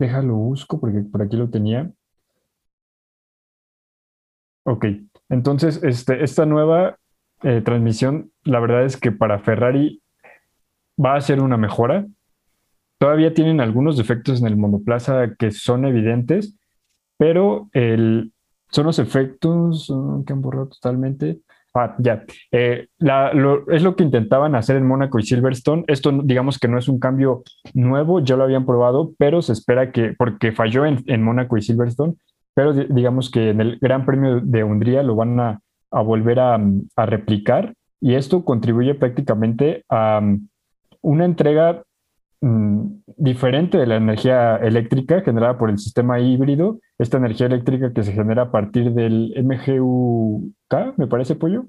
[0.00, 1.92] déjalo busco porque por aquí lo tenía.
[4.64, 4.86] Ok,
[5.28, 6.98] entonces este, esta nueva
[7.42, 10.02] eh, transmisión, la verdad es que para Ferrari
[11.02, 12.06] va a ser una mejora.
[12.98, 16.56] Todavía tienen algunos defectos en el monoplaza que son evidentes,
[17.18, 18.32] pero el,
[18.70, 19.92] son los efectos
[20.26, 21.40] que han borrado totalmente.
[21.74, 22.24] Ah, ya.
[22.52, 22.86] Eh,
[23.68, 25.84] es lo que intentaban hacer en Mónaco y Silverstone.
[25.88, 27.42] Esto, digamos que no es un cambio
[27.74, 31.62] nuevo, ya lo habían probado, pero se espera que, porque falló en, en Mónaco y
[31.62, 32.14] Silverstone,
[32.54, 36.58] pero digamos que en el Gran Premio de Hungría lo van a, volver a,
[36.96, 40.20] a, replicar y esto contribuye prácticamente a
[41.02, 41.82] una entrega
[42.44, 48.02] Mm, diferente de la energía eléctrica generada por el sistema híbrido, esta energía eléctrica que
[48.02, 51.64] se genera a partir del MGUK, me parece, Pollo.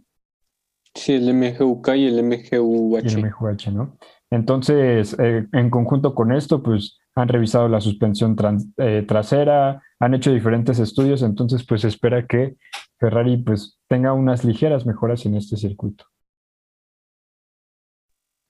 [0.94, 3.06] Sí, el MGUK y el MGUH.
[3.06, 3.98] Y el MGUH, ¿no?
[4.36, 8.36] Entonces, eh, en conjunto con esto, pues han revisado la suspensión
[8.78, 12.58] eh, trasera, han hecho diferentes estudios, entonces pues espera que
[13.00, 16.04] Ferrari pues tenga unas ligeras mejoras en este circuito.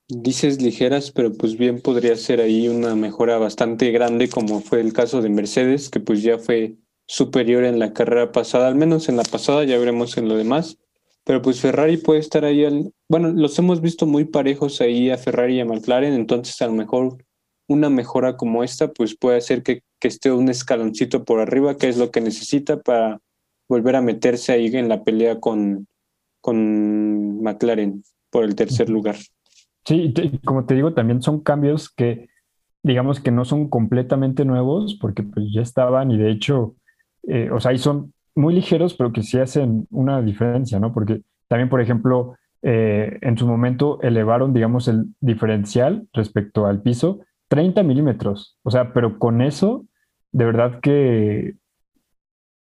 [0.08, 4.92] Dices ligeras, pero pues bien podría ser ahí una mejora bastante grande, como fue el
[4.92, 9.18] caso de Mercedes, que pues ya fue superior en la carrera pasada, al menos en
[9.18, 10.80] la pasada, ya veremos en lo demás.
[11.26, 15.18] Pero pues Ferrari puede estar ahí, al, bueno, los hemos visto muy parejos ahí a
[15.18, 17.18] Ferrari y a McLaren, entonces a lo mejor
[17.68, 21.90] una mejora como esta pues puede hacer que, que esté un escaloncito por arriba, que
[21.90, 23.20] es lo que necesita para
[23.68, 25.88] volver a meterse ahí en la pelea con,
[26.42, 29.16] con McLaren por el tercer lugar.
[29.84, 32.30] Sí, como te digo, también son cambios que
[32.84, 36.76] digamos que no son completamente nuevos porque pues ya estaban y de hecho,
[37.24, 40.94] eh, o sea, ahí son muy ligeros, pero que sí hacen una diferencia, ¿no?
[40.94, 47.20] Porque también, por ejemplo, eh, en su momento elevaron, digamos, el diferencial respecto al piso
[47.48, 49.86] 30 milímetros, o sea, pero con eso,
[50.32, 51.56] de verdad que,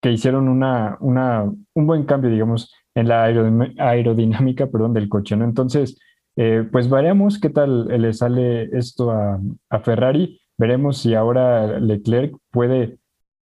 [0.01, 5.45] que hicieron una, una, un buen cambio, digamos, en la aerodinámica, perdón, del coche, ¿no?
[5.45, 5.97] Entonces,
[6.35, 9.39] eh, pues veremos qué tal le sale esto a,
[9.83, 10.41] Ferrari.
[10.57, 12.97] Veremos si ahora Leclerc puede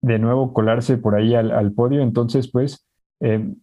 [0.02, 2.02] de nuevo colarse por ahí al, podio.
[2.02, 2.86] Entonces, pues
[3.20, 3.54] eh,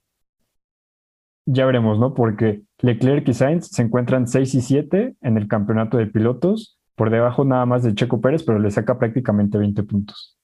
[1.46, 2.14] ya veremos, ¿no?
[2.14, 7.10] Porque Leclerc y Sainz se encuentran 6 y 7 en el campeonato de pilotos, por
[7.10, 10.36] debajo nada más de Checo Pérez, pero le saca prácticamente 20 puntos.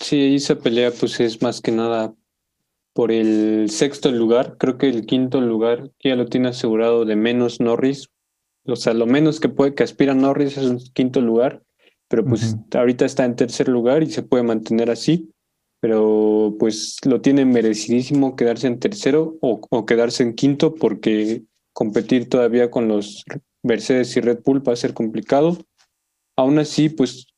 [0.00, 2.14] Sí, esa pelea pues es más que nada
[2.94, 4.56] por el sexto lugar.
[4.58, 8.08] Creo que el quinto lugar ya lo tiene asegurado de menos Norris.
[8.64, 11.62] O sea, lo menos que puede que aspira Norris es un quinto lugar,
[12.10, 15.30] pero pues ahorita está en tercer lugar y se puede mantener así.
[15.80, 22.28] Pero pues lo tiene merecidísimo quedarse en tercero o, o quedarse en quinto porque competir
[22.28, 23.24] todavía con los
[23.62, 25.56] Mercedes y Red Bull va a ser complicado.
[26.36, 27.28] Aún así, pues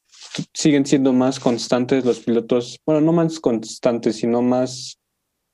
[0.55, 4.99] siguen siendo más constantes los pilotos, bueno, no más constantes, sino más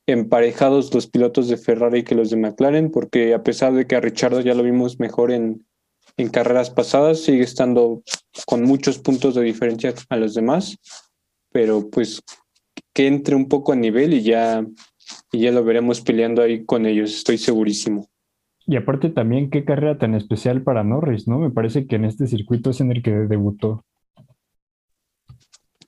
[0.07, 4.01] emparejados los pilotos de Ferrari que los de McLaren, porque a pesar de que a
[4.01, 5.67] Richardo ya lo vimos mejor en,
[6.17, 8.01] en carreras pasadas, sigue estando
[8.45, 10.77] con muchos puntos de diferencia a los demás,
[11.51, 12.21] pero pues
[12.93, 14.65] que entre un poco a nivel y ya,
[15.31, 18.07] y ya lo veremos peleando ahí con ellos, estoy segurísimo.
[18.65, 21.39] Y aparte también qué carrera tan especial para Norris, ¿no?
[21.39, 23.83] Me parece que en este circuito es en el que debutó.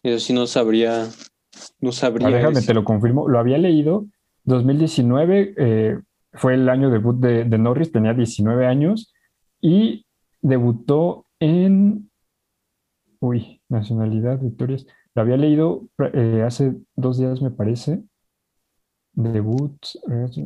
[0.02, 1.08] Eso sí no sabría
[1.80, 2.30] no sabría.
[2.30, 3.28] déjame, te lo confirmo.
[3.28, 4.06] Lo había leído.
[4.46, 6.00] 2019 eh,
[6.34, 9.14] fue el año debut de, Norris, tenía 19 años
[9.60, 10.06] y
[10.42, 12.10] debutó en.
[13.20, 14.86] Uy, nacionalidad, victorias.
[15.14, 18.04] Lo había leído eh, hace dos días, me parece.
[19.14, 19.78] Debut.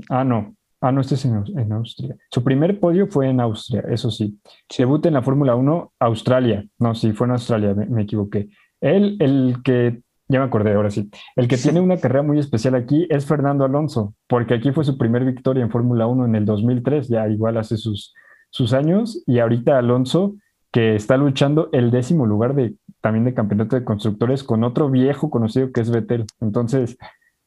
[0.09, 0.55] ah, no.
[0.81, 2.15] Ah, no, este es en, Austria.
[2.29, 4.39] Su primer podio fue en Austria, eso sí.
[4.77, 6.65] Debut en la Fórmula 1, Australia.
[6.77, 8.49] No, sí, fue en Australia, me, me equivoqué.
[8.81, 11.09] Él, el que ya me acordé, ahora sí.
[11.35, 14.97] El que tiene una carrera muy especial aquí es Fernando Alonso, porque aquí fue su
[14.97, 18.13] primer victoria en Fórmula 1 en el 2003, ya igual hace sus,
[18.55, 20.35] sus años, y ahorita Alonso,
[20.71, 25.29] que está luchando el décimo lugar de, también de campeonato de constructores con otro viejo
[25.29, 26.25] conocido que es Vettel.
[26.39, 26.97] Entonces,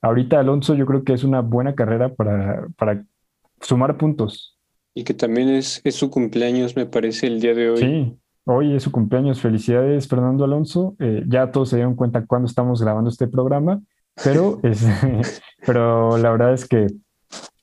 [0.03, 3.05] ahorita Alonso yo creo que es una buena carrera para, para
[3.63, 4.59] sumar puntos.
[4.93, 7.79] Y que también es, es su cumpleaños, me parece, el día de hoy.
[7.79, 9.41] Sí, Hoy es su cumpleaños.
[9.41, 10.95] Felicidades, Fernando Alonso.
[10.99, 13.81] Eh, ya todos se dieron cuenta cuando estamos grabando este programa,
[14.23, 14.87] pero, es,
[15.67, 16.87] pero la verdad es que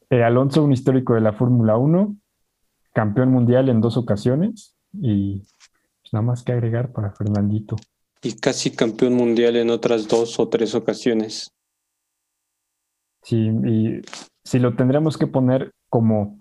[0.10, 2.15] eh, Alonso, un histórico de la Fórmula 1,
[2.95, 7.75] campeón mundial en dos ocasiones y pues, nada más que agregar para Fernandito.
[8.23, 11.51] Y casi campeón mundial en otras dos o tres ocasiones.
[13.21, 14.01] Sí, y
[14.43, 16.39] si lo tendremos que poner como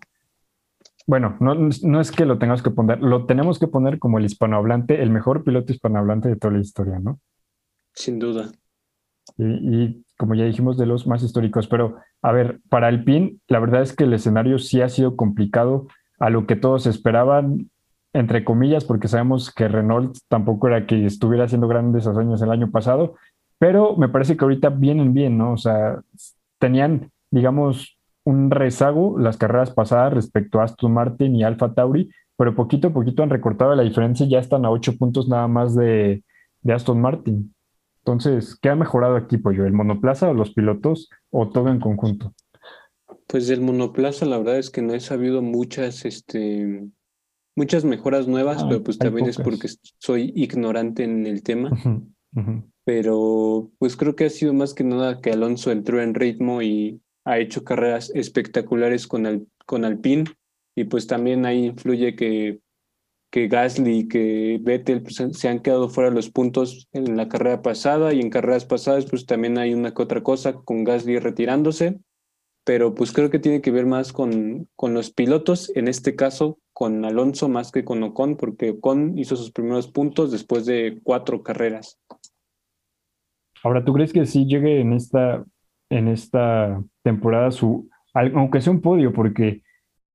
[1.07, 5.03] bueno, no, es que lo tengamos que poner, lo tenemos que poner como el hispanohablante,
[5.03, 7.21] el mejor piloto hispanohablante de toda la historia, ¿no?
[7.93, 8.51] Sin duda.
[9.37, 11.69] Y, como ya dijimos, de los más históricos.
[11.69, 15.15] Pero, a ver, para el PIN, la verdad es que el escenario sí ha sido
[15.15, 15.89] complicado
[16.25, 17.71] a lo que todos esperaban,
[18.15, 22.71] entre comillas, porque sabemos que Renault tampoco era que estuviera haciendo grandes hazañas el año
[22.71, 23.17] pasado,
[23.59, 25.53] pero me parece que ahorita vienen bien, ¿no?
[25.53, 26.01] O sea,
[26.59, 32.55] tenían, digamos, un rezago las carreras pasadas respecto a Aston Martin y Alfa Tauri, pero
[32.55, 35.75] poquito a poquito han recortado la diferencia y ya están a ocho puntos nada más
[35.75, 36.25] de,
[36.67, 37.55] Aston Martin.
[37.99, 39.67] Entonces, ¿qué ha mejorado aquí, Pollo?
[39.67, 42.33] ¿El monoplaza o los pilotos o todo en conjunto?
[43.27, 46.85] Pues del monoplaza, la verdad es que no he sabido muchas, este,
[47.57, 49.69] muchas mejoras nuevas, ah, pero pues también es porque
[49.99, 51.71] soy ignorante en el tema.
[52.85, 57.01] Pero pues creo que ha sido más que nada que Alonso entró en ritmo y
[57.25, 60.25] ha hecho carreras espectaculares con, el, con Alpine.
[60.77, 62.61] Y pues también ahí influye que,
[63.31, 67.29] que Gasly y que Vettel pues, se han quedado fuera de los puntos en la
[67.29, 71.19] carrera pasada y en carreras pasadas pues también hay una que otra cosa con Gasly
[71.19, 71.99] retirándose,
[72.65, 76.59] pero pues creo que tiene que ver más con, con los pilotos, en este caso
[76.73, 81.43] con Alonso más que con Ocon, porque Ocon hizo sus primeros puntos después de cuatro
[81.43, 82.01] carreras.
[83.63, 85.45] Ahora, ¿tú crees que sí llegue en esta,
[85.89, 89.63] en esta temporada su, aunque sea un podio, porque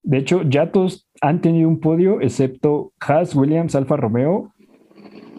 [0.03, 4.53] de hecho, ya todos han tenido un podio, excepto Haas, Williams, Alfa Romeo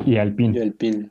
[0.05, 0.59] y Alpine.
[0.59, 1.11] Y Alpine.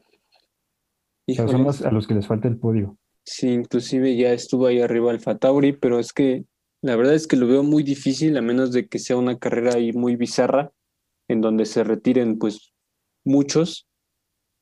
[1.36, 2.98] son los a los que les falta el podio.
[3.32, 6.46] Sí, inclusive ya estuvo ahí arriba Alfa Tauri, pero es que
[6.82, 9.76] la verdad es que lo veo muy difícil, a menos de que sea una carrera
[9.76, 10.72] ahí muy bizarra,
[11.28, 12.74] en donde se retiren pues
[13.24, 13.88] muchos,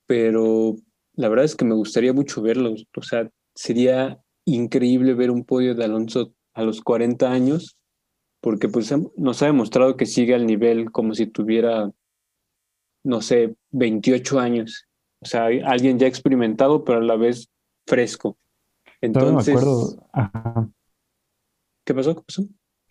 [0.05, 0.75] pero
[1.13, 2.85] la verdad es que me gustaría mucho verlos.
[2.97, 7.77] O sea, sería increíble ver un podio de Alonso a los 40 años
[8.41, 11.89] porque pues nos ha demostrado que sigue al nivel como si tuviera,
[13.05, 14.87] no sé, 28 años.
[15.21, 17.47] O sea, alguien ya experimentado, pero a la vez
[17.85, 18.37] fresco.
[19.01, 20.71] Entonces, me acuerdo.
[21.85, 22.15] ¿Qué pasó?
[22.15, 22.43] ¿Qué pasó?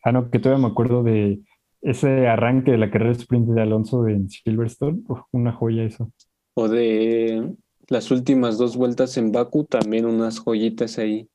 [0.03, 1.41] Ah, no, que todavía me acuerdo de
[1.83, 5.03] ese arranque de la carrera sprint de Alonso en Silverstone.
[5.33, 6.11] una joya eso.
[6.55, 7.55] O de
[7.89, 11.29] las últimas dos vueltas en Baku, también unas joyitas ahí.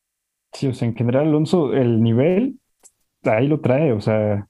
[0.54, 2.60] Sí, o sea, en general Alonso, el nivel
[3.24, 4.48] ahí lo trae, o sea,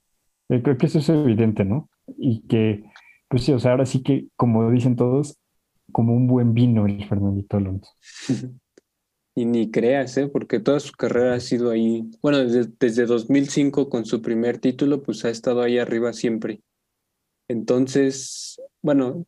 [0.48, 1.88] eh, creo que eso es evidente, ¿no?
[2.18, 2.84] Y que,
[3.28, 5.38] pues sí, o sea, ahora sí que, como dicen todos,
[5.92, 7.90] como un buen vino el Fernandito Alonso.
[9.34, 10.28] Y ni creas, ¿eh?
[10.28, 15.02] porque toda su carrera ha sido ahí, bueno, desde, desde 2005 con su primer título,
[15.02, 16.60] pues ha estado ahí arriba siempre.
[17.48, 19.24] Entonces, bueno,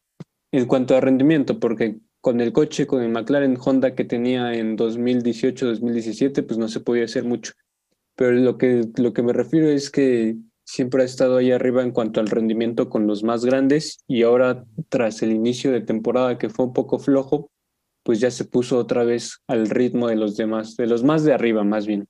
[0.52, 4.76] en cuanto a rendimiento, porque con el coche, con el McLaren Honda que tenía en
[4.76, 7.52] 2018-2017, pues no se podía hacer mucho
[8.16, 11.90] pero lo que, lo que me refiero es que siempre ha estado ahí arriba en
[11.90, 16.48] cuanto al rendimiento con los más grandes y ahora tras el inicio de temporada que
[16.48, 17.50] fue un poco flojo,
[18.04, 21.32] pues ya se puso otra vez al ritmo de los demás, de los más de
[21.32, 22.06] arriba más bien.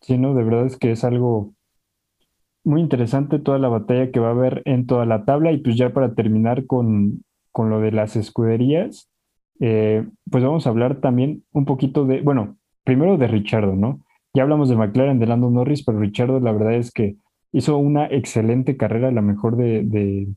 [0.00, 1.54] Sí, no, de verdad es que es algo
[2.64, 5.76] muy interesante toda la batalla que va a haber en toda la tabla y pues
[5.76, 9.10] ya para terminar con, con lo de las escuderías,
[9.60, 14.00] eh, pues vamos a hablar también un poquito de, bueno, primero de Richardo, ¿no?
[14.34, 17.16] Ya hablamos de McLaren, de Lando Norris, pero Richardo la verdad es que
[17.52, 20.28] hizo una excelente carrera, la mejor de, de,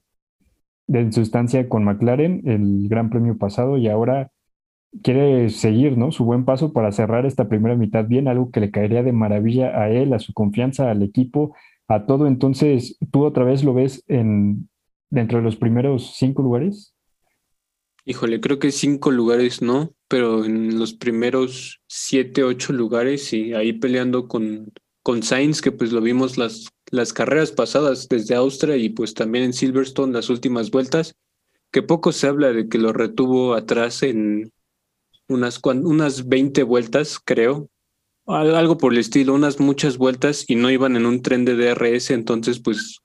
[0.87, 4.31] de su estancia con McLaren, el Gran Premio pasado, y ahora
[5.03, 6.11] quiere seguir, ¿no?
[6.11, 9.79] Su buen paso para cerrar esta primera mitad bien, algo que le caería de maravilla
[9.79, 11.55] a él, a su confianza, al equipo,
[11.87, 12.27] a todo.
[12.27, 14.69] Entonces, ¿tú otra vez lo ves en
[15.09, 16.93] dentro de los primeros cinco lugares?
[18.05, 23.73] Híjole, creo que cinco lugares no, pero en los primeros siete, ocho lugares y ahí
[23.73, 24.71] peleando con,
[25.01, 29.45] con Sainz, que pues lo vimos las, las carreras pasadas desde Austria y pues también
[29.45, 31.15] en Silverstone las últimas vueltas,
[31.71, 34.51] que poco se habla de que lo retuvo atrás en
[35.27, 37.69] unas, unas 20 vueltas, creo,
[38.27, 42.11] algo por el estilo, unas muchas vueltas y no iban en un tren de DRS,
[42.11, 42.99] entonces pues,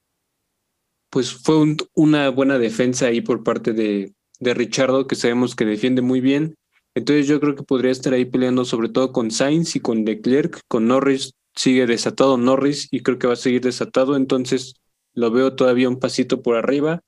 [1.11, 6.03] pues fue una buena defensa ahí por parte de, de Richardo, que sabemos que defiende
[6.03, 6.57] muy bien.
[6.95, 10.61] Entonces yo creo que podría estar ahí peleando sobre todo con Sainz y con Leclerc,
[10.67, 14.75] con Norris sigue desatado Norris y creo que va a seguir desatado, entonces
[15.15, 17.01] lo veo todavía un pasito por arriba,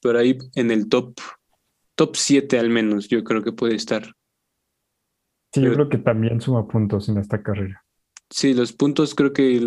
[0.00, 1.18] pero ahí en el top
[1.94, 4.14] top 7 al menos, yo creo que puede estar.
[5.52, 7.84] Sí, yo creo que también suma puntos en esta carrera.
[8.30, 9.60] Sí, los puntos creo que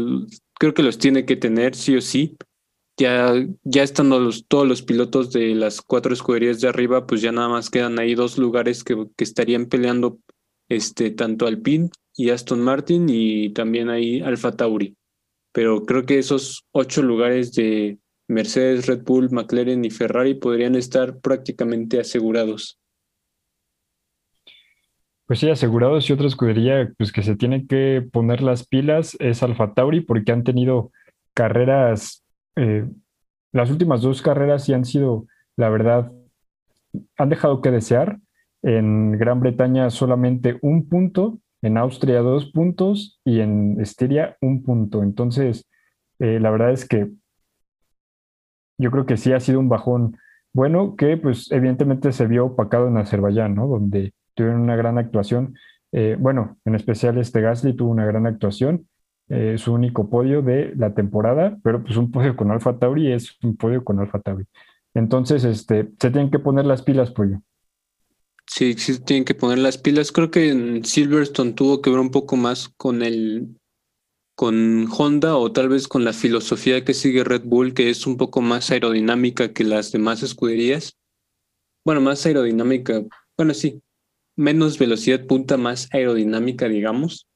[0.57, 2.37] creo que los tiene que tener sí o sí
[2.97, 7.31] ya, ya estando los, todos los pilotos de las cuatro escuderías de arriba, pues ya
[7.31, 10.19] nada más quedan ahí dos lugares que, que estarían peleando
[10.69, 11.89] este, tanto Alpine
[12.21, 14.95] y Aston Martin y también ahí Alfa Tauri.
[15.53, 21.19] Pero creo que esos ocho lugares de Mercedes, Red Bull, McLaren y Ferrari podrían estar
[21.19, 22.79] prácticamente asegurados.
[25.25, 29.43] Pues sí, asegurados y otra escudería pues que se tiene que poner las pilas es
[29.43, 30.91] Alfa Tauri porque han tenido
[31.33, 32.23] carreras
[32.55, 32.85] eh,
[33.51, 35.25] las últimas dos carreras sí han sido,
[35.57, 36.11] la verdad,
[37.17, 38.19] han dejado que desear.
[38.63, 45.03] En Gran Bretaña solamente un punto, en Austria dos puntos y en Estiria un punto.
[45.03, 45.69] Entonces,
[46.19, 47.11] eh, la verdad es que
[48.77, 50.17] yo creo que sí ha sido un bajón
[50.53, 53.67] bueno que pues evidentemente se vio opacado en Azerbaiyán, ¿no?
[53.67, 55.55] Donde tuvieron una gran actuación.
[55.91, 58.87] Eh, bueno, en especial este Gasly tuvo una gran actuación
[59.33, 63.37] eh, su único podio de la temporada, pero pues un podio con Alfa Tauri es
[63.43, 64.45] un podio con Alfa Tauri.
[64.93, 67.39] Entonces, este, se tienen que poner las pilas, pollo.
[68.47, 70.11] Sí, sí, tienen que poner las pilas.
[70.11, 73.55] Creo que en Silverstone tuvo que ver un poco más con el,
[74.35, 78.17] con Honda o tal vez con la filosofía que sigue Red Bull, que es un
[78.17, 80.97] poco más aerodinámica que las demás escuderías.
[81.85, 83.03] Bueno, más aerodinámica,
[83.37, 83.81] bueno, sí,
[84.35, 87.27] menos velocidad punta, más aerodinámica, digamos.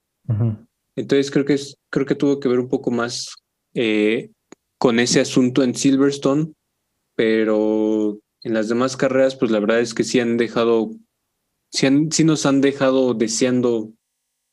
[0.95, 3.36] Entonces creo que, es, creo que tuvo que ver un poco más
[3.74, 4.32] eh,
[4.80, 6.53] con ese asunto en Silverstone,
[7.16, 10.91] pero en las demás carreras, pues la verdad es que sí han dejado,
[11.71, 13.91] sí, sí nos han dejado deseando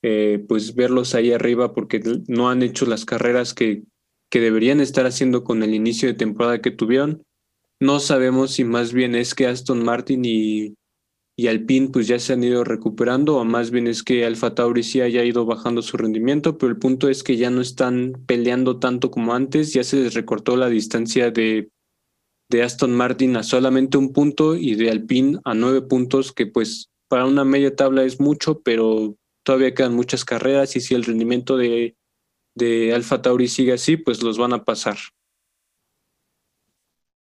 [0.02, 3.82] eh, pues verlos ahí arriba porque no han hecho las carreras que,
[4.30, 7.22] que deberían estar haciendo con el inicio de temporada que tuvieron.
[7.80, 10.74] No sabemos si más bien es que Aston Martin y,
[11.36, 14.84] y Alpine pues ya se han ido recuperando o más bien es que Alfa Tauri
[14.84, 18.78] sí haya ido bajando su rendimiento, pero el punto es que ya no están peleando
[18.78, 21.68] tanto como antes, ya se les recortó la distancia de,
[22.52, 26.90] de Aston Martin a solamente un punto y de Alpine a nueve puntos, que pues
[27.08, 31.56] para una media tabla es mucho, pero todavía quedan muchas carreras y si el rendimiento
[31.56, 31.96] de,
[32.54, 34.98] de Alfa Tauri sigue así, pues los van a pasar.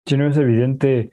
[0.07, 1.11] Si no es evidente,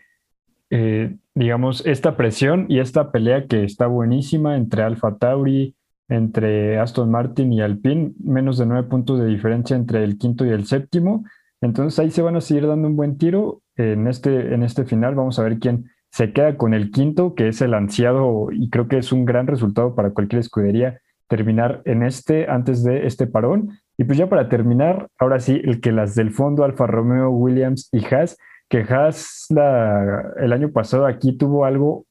[0.70, 5.76] eh, digamos, esta presión y esta pelea que está buenísima entre Alfa Tauri,
[6.08, 10.50] entre Aston Martin y Alpine, menos de nueve puntos de diferencia entre el quinto y
[10.50, 11.26] el séptimo.
[11.64, 13.62] Entonces ahí se van a seguir dando un buen tiro.
[13.78, 17.48] En este, en este final vamos a ver quién se queda con el quinto, que
[17.48, 22.04] es el ansiado y creo que es un gran resultado para cualquier escudería terminar en
[22.04, 23.80] este antes de este parón.
[23.98, 27.90] Y pues ya para terminar, ahora sí, el que las del fondo, Alfa Romeo, Williams
[27.92, 28.38] y Haas,
[28.68, 32.06] que Haas el año pasado aquí tuvo algo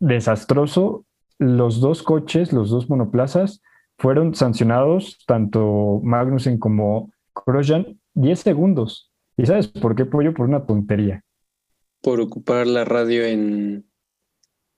[0.00, 1.04] desastroso.
[1.38, 3.62] Los dos coches, los dos monoplazas,
[3.98, 7.10] fueron sancionados, tanto Magnussen como
[7.46, 9.12] Grosjean, 10 segundos.
[9.36, 10.34] ¿Y sabes por qué, Pollo?
[10.34, 11.22] Por una tontería
[12.06, 13.84] por ocupar la radio en,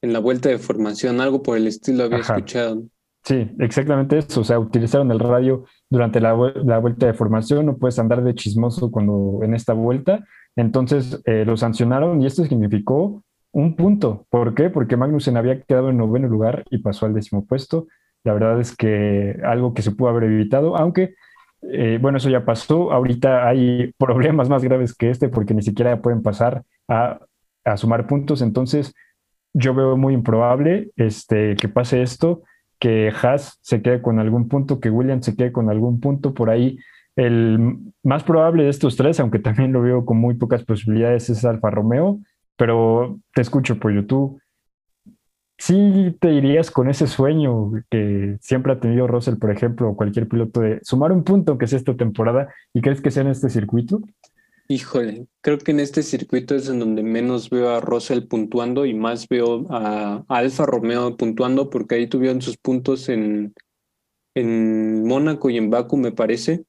[0.00, 2.84] en la vuelta de formación, algo por el estilo había escuchado.
[3.22, 4.40] Sí, exactamente eso.
[4.40, 8.90] O sea, utilizaron el radio durante la, vuelta de formación, no puedes andar de chismoso
[8.90, 10.24] cuando en esta vuelta.
[10.56, 13.22] Entonces eh, lo sancionaron y esto significó
[13.52, 14.26] un punto.
[14.30, 14.70] ¿Por qué?
[14.70, 17.88] Porque Magnussen había quedado en noveno lugar y pasó al décimo puesto.
[18.24, 21.14] La verdad es que algo que se pudo haber evitado, aunque
[21.62, 22.92] eh, bueno, eso ya pasó.
[22.92, 27.20] Ahorita hay problemas más graves que este porque ni siquiera pueden pasar a,
[27.76, 28.40] sumar puntos.
[28.40, 28.94] Entonces,
[29.52, 32.42] yo veo muy improbable este, que pase esto,
[32.78, 36.48] que Haas se quede con algún punto, que Williams se quede con algún punto por
[36.48, 36.78] ahí.
[37.14, 41.44] El más probable de estos tres, aunque también lo veo con muy pocas posibilidades, es
[41.44, 42.20] Alfa Romeo.
[42.56, 44.40] Pero te escucho, por YouTube
[45.58, 50.28] sí te irías con ese sueño que siempre ha tenido Russell, por ejemplo, o cualquier
[50.28, 53.50] piloto de sumar un punto que es esta temporada y crees que sea en este
[53.50, 54.00] circuito?
[54.68, 58.94] Híjole, creo que en este circuito es en donde menos veo a Russell puntuando y
[58.94, 63.54] más veo a, Alfa Romeo puntuando porque ahí tuvieron sus puntos en,
[64.34, 66.64] en Mónaco y en Baku, me parece.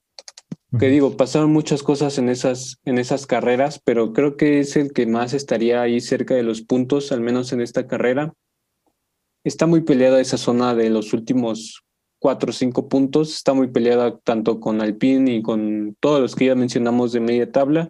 [0.79, 4.93] Que digo, pasaron muchas cosas en esas, en esas carreras, pero creo que es el
[4.93, 8.35] que más estaría ahí cerca de los puntos, al menos en esta carrera
[9.43, 11.83] está muy peleada esa zona de los últimos
[12.19, 13.35] cuatro o cinco puntos.
[13.35, 17.51] Está muy peleada tanto con Alpine y con todos los que ya mencionamos de media
[17.51, 17.89] tabla,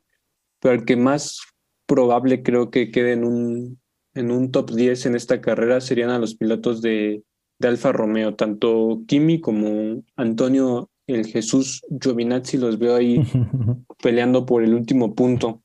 [0.60, 1.42] pero el que más
[1.86, 3.82] probable creo que quede en un,
[4.14, 7.24] en un top 10 en esta carrera serían a los pilotos de,
[7.58, 13.24] de Alfa Romeo, tanto Kimi como Antonio el Jesús Giovinazzi los veo ahí
[14.04, 15.64] peleando por el último punto.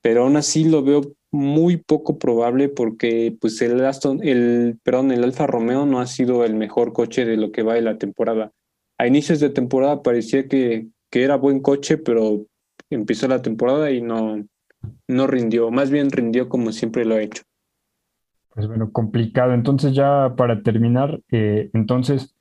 [0.00, 5.24] Pero aún así lo veo muy poco probable porque pues el Aston, el, perdón, el
[5.24, 8.52] Alfa Romeo no ha sido el mejor coche de lo que va de la temporada.
[8.98, 12.46] A inicios de temporada parecía que, que era buen coche, pero
[12.88, 14.44] empezó la temporada y no,
[15.08, 17.42] no rindió, más bien rindió como siempre lo ha hecho.
[18.50, 19.52] Pues bueno, complicado.
[19.52, 22.36] Entonces ya para terminar, eh, entonces,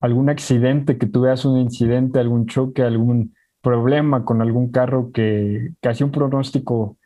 [0.00, 5.72] ¿algún accidente que tú veas un incidente, algún choque, algún problema con algún carro que,
[5.82, 6.97] que hacía un pronóstico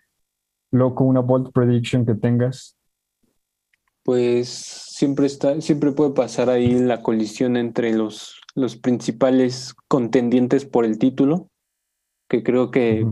[0.73, 2.77] loco, una bold prediction que tengas?
[4.03, 10.85] Pues siempre está, siempre puede pasar ahí la colisión entre los, los principales contendientes por
[10.85, 11.49] el título,
[12.29, 13.07] que creo que,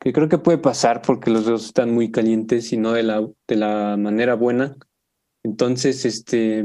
[0.00, 3.28] que creo que puede pasar porque los dos están muy calientes y no de la,
[3.46, 4.76] de la manera buena.
[5.44, 6.64] Entonces, este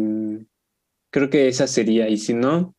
[1.12, 2.10] creo que esa sería.
[2.10, 2.76] Y si no,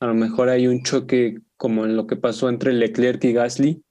[0.00, 3.82] a lo mejor hay un choque como en lo que pasó entre Leclerc y Gasly,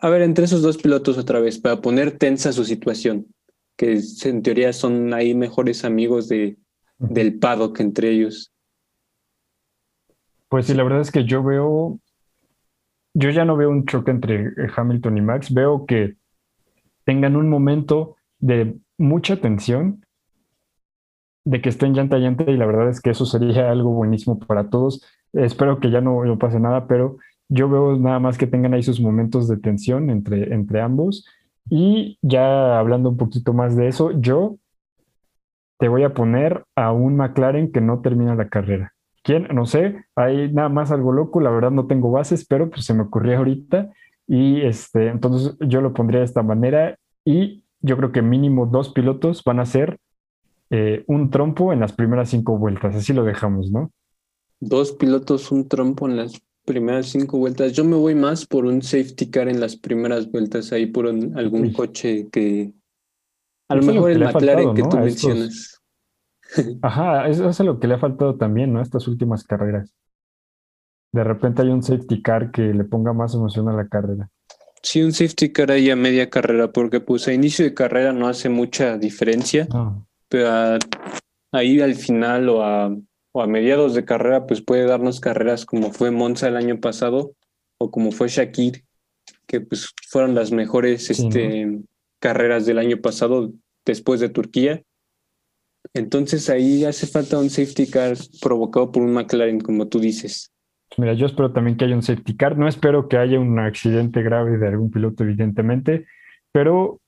[0.00, 3.26] a ver, entre esos dos pilotos otra vez, para poner tensa su situación,
[3.76, 6.56] que en teoría son ahí mejores amigos de,
[6.98, 8.52] del paddock entre ellos.
[10.48, 12.00] Pues sí, la verdad es que yo veo,
[13.14, 16.16] yo ya no veo un choque entre eh, Hamilton y Max, veo que
[17.04, 20.04] tengan un momento de mucha tensión,
[21.44, 24.38] de que estén llanta a llanta y la verdad es que eso sería algo buenísimo
[24.38, 25.02] para todos.
[25.32, 27.16] espero que ya no, no pase nada, pero
[27.50, 31.26] yo veo nada más que tengan ahí sus momentos de tensión entre, entre ambos.
[31.68, 34.56] Y ya hablando un poquito más de eso, yo
[35.78, 38.94] te voy a poner a un McLaren que no termina la carrera.
[39.22, 39.48] ¿Quién?
[39.52, 42.94] No sé, hay nada más algo loco, la verdad no tengo bases, pero pues se
[42.94, 43.90] me ocurrió ahorita
[44.26, 48.90] y este, entonces yo lo pondría de esta manera y yo creo que mínimo dos
[48.90, 49.98] pilotos van a ser
[50.70, 53.90] eh, un trompo en las primeras cinco vueltas, así lo dejamos, ¿no?
[54.60, 56.40] Dos pilotos, un trompo en las
[56.70, 57.72] primeras cinco vueltas.
[57.72, 61.72] Yo me voy más por un safety car en las primeras vueltas, ahí por algún
[61.72, 62.72] coche que...
[63.68, 65.80] A lo mejor el McLaren que tú mencionas.
[66.82, 68.80] Ajá, eso es lo que le ha faltado también, ¿no?
[68.80, 69.92] Estas últimas carreras.
[71.12, 74.30] De repente hay un safety car que le ponga más emoción a la carrera.
[74.80, 78.28] Sí, un safety car ahí a media carrera, porque pues a inicio de carrera no
[78.28, 79.66] hace mucha diferencia,
[80.28, 80.78] pero
[81.52, 82.96] ahí al final o a,
[83.32, 87.34] o a mediados de carrera pues puede darnos carreras como fue Monza el año pasado
[87.78, 88.84] o como fue Shakir,
[89.46, 91.80] que pues fueron las mejores este,
[92.18, 93.52] carreras del año pasado
[93.84, 94.82] después de Turquía.
[95.94, 100.52] Entonces ahí hace falta un safety car provocado por un McLaren, como tú dices.
[100.98, 102.58] Mira, yo espero también que haya un safety car.
[102.58, 106.06] No espero que haya un accidente grave de algún piloto, evidentemente,
[106.52, 107.00] pero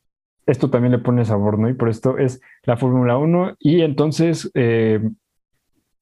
[0.46, 1.68] esto también le pone sabor, ¿no?
[1.68, 3.56] Y por esto es la Fórmula 1.
[3.58, 5.00] Y entonces, eh,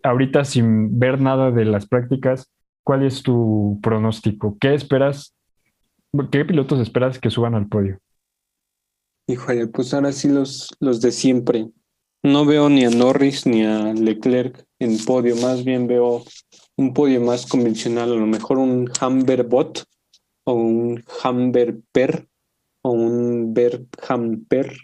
[0.02, 2.50] ahorita sin ver nada de las prácticas,
[2.84, 4.56] ¿cuál es tu pronóstico?
[4.60, 5.34] ¿Qué esperas?
[6.30, 7.98] ¿Qué pilotos esperas que suban al podio?
[9.28, 11.68] Híjole, pues ahora sí los, los de siempre.
[12.22, 16.24] No veo ni a Norris ni a Leclerc en podio, más bien veo
[16.76, 19.84] un podio más convencional, a lo mejor un Humberbot
[20.44, 22.26] o un Humberper
[22.82, 24.76] o un Berhamper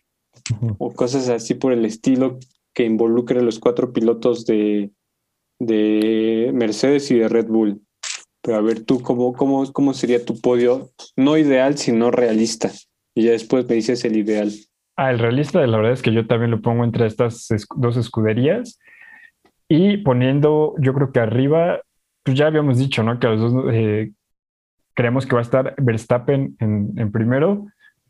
[0.78, 2.38] o cosas así por el estilo
[2.72, 4.92] que involucre a los cuatro pilotos de,
[5.58, 7.80] de Mercedes y de Red Bull.
[8.42, 10.90] Pero a ver tú, ¿cómo, cómo, ¿cómo sería tu podio?
[11.16, 12.70] No ideal, sino realista.
[13.14, 14.52] Y ya después me dices el ideal.
[14.96, 18.78] Ah, el realista, la verdad es que yo también lo pongo entre estas dos escuderías
[19.68, 21.80] y poniendo, yo creo que arriba,
[22.22, 23.18] pues ya habíamos dicho, ¿no?
[23.18, 24.12] Que los dos eh,
[24.94, 27.66] creemos que va a estar Verstappen en, primero.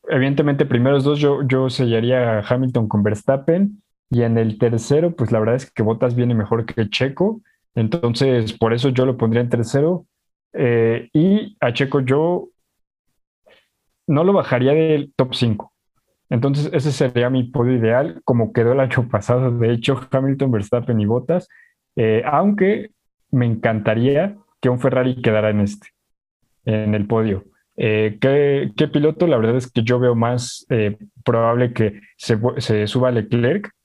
[0.08, 5.32] Evidentemente, primeros dos yo, yo sellaría a Hamilton con Verstappen y en el tercero, pues
[5.32, 7.40] la verdad es que Bottas viene mejor que Checo.
[7.74, 10.06] Entonces, por eso yo lo pondría en tercero.
[10.52, 12.48] Eh, y a Checo yo
[14.06, 15.72] no lo bajaría del top 5.
[16.30, 21.00] Entonces, ese sería mi podio ideal, como quedó el año pasado, de hecho, Hamilton, Verstappen
[21.00, 21.48] y Bottas,
[21.96, 22.90] eh, aunque
[23.30, 25.88] me encantaría que un Ferrari quedara en este,
[26.64, 27.44] en el podio.
[27.76, 29.26] Eh, ¿qué, piloto?
[29.26, 30.66] La verdad es que yo veo más
[31.24, 33.75] probable que se, se, suba Leclerc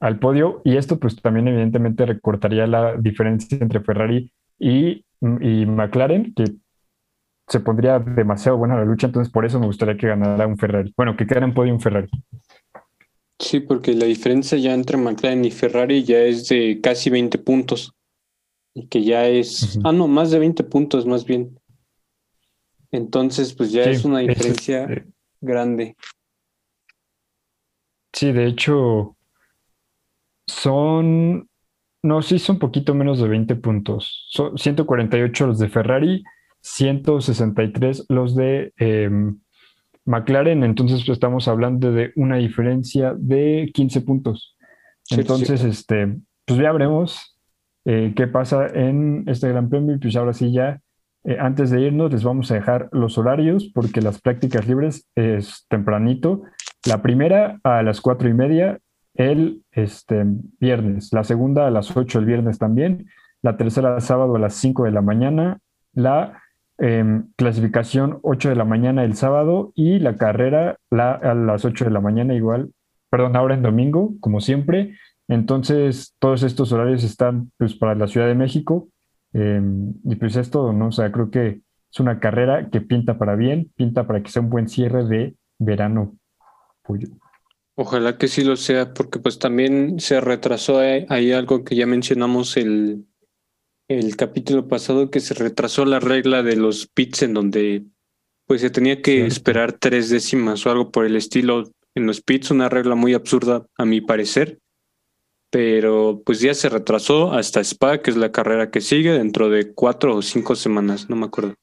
[0.00, 6.34] al podio y esto pues también evidentemente recortaría la diferencia entre Ferrari y, y McLaren,
[6.34, 6.44] que
[7.46, 10.92] se pondría demasiado buena la lucha, entonces por eso me gustaría que ganara un Ferrari.
[10.96, 12.08] Bueno, que quedara en podio un Ferrari.
[13.40, 17.92] Sí, porque la diferencia ya entre McLaren y Ferrari ya es de casi 20 puntos.
[18.72, 21.58] Y que ya es, ah, no, más de 20 puntos más bien.
[22.92, 25.06] Entonces, pues ya es una diferencia este,
[25.40, 25.96] grande.
[28.12, 29.16] Sí, de hecho,
[30.50, 31.48] son,
[32.02, 34.26] no, sí, son un poquito menos de 20 puntos.
[34.30, 36.22] Son 148 los de Ferrari
[36.62, 39.38] 163 los de em,
[40.04, 44.56] McLaren, entonces pues, estamos hablando de una diferencia de 15 puntos.
[45.10, 47.36] Entonces, este, pues ya veremos
[47.84, 49.98] eh, qué pasa en este Gran Premio.
[50.00, 50.80] Pues ahora sí ya,
[51.24, 55.66] eh, antes de irnos, les vamos a dejar los horarios porque las prácticas libres es
[55.68, 56.42] tempranito.
[56.86, 58.78] La primera a las cuatro y media
[59.14, 60.24] el este,
[60.60, 63.08] viernes, la segunda a las 8 el viernes también,
[63.42, 65.58] la tercera el sábado a las 5 de la mañana,
[65.92, 66.40] la
[66.82, 71.84] Em, clasificación 8 de la mañana el sábado y la carrera la, a las 8
[71.84, 72.72] de la mañana igual,
[73.10, 74.96] perdón, ahora en domingo, como siempre.
[75.28, 78.88] Entonces, todos estos horarios están pues, para la Ciudad de México.
[79.34, 80.86] Em, y pues es todo, ¿no?
[80.88, 81.60] O sea, creo que
[81.92, 85.36] es una carrera que pinta para bien, pinta para que sea un buen cierre de
[85.58, 86.16] verano.
[87.82, 92.58] Ojalá que sí lo sea, porque pues también se retrasó ahí algo que ya mencionamos
[92.58, 93.06] el,
[93.88, 97.86] el capítulo pasado que se retrasó la regla de los pits en donde
[98.46, 102.50] pues se tenía que esperar tres décimas o algo por el estilo en los pits,
[102.50, 104.58] una regla muy absurda a mi parecer.
[105.50, 109.72] Pero pues ya se retrasó hasta Spa, que es la carrera que sigue dentro de
[109.72, 111.54] cuatro o cinco semanas, no me acuerdo.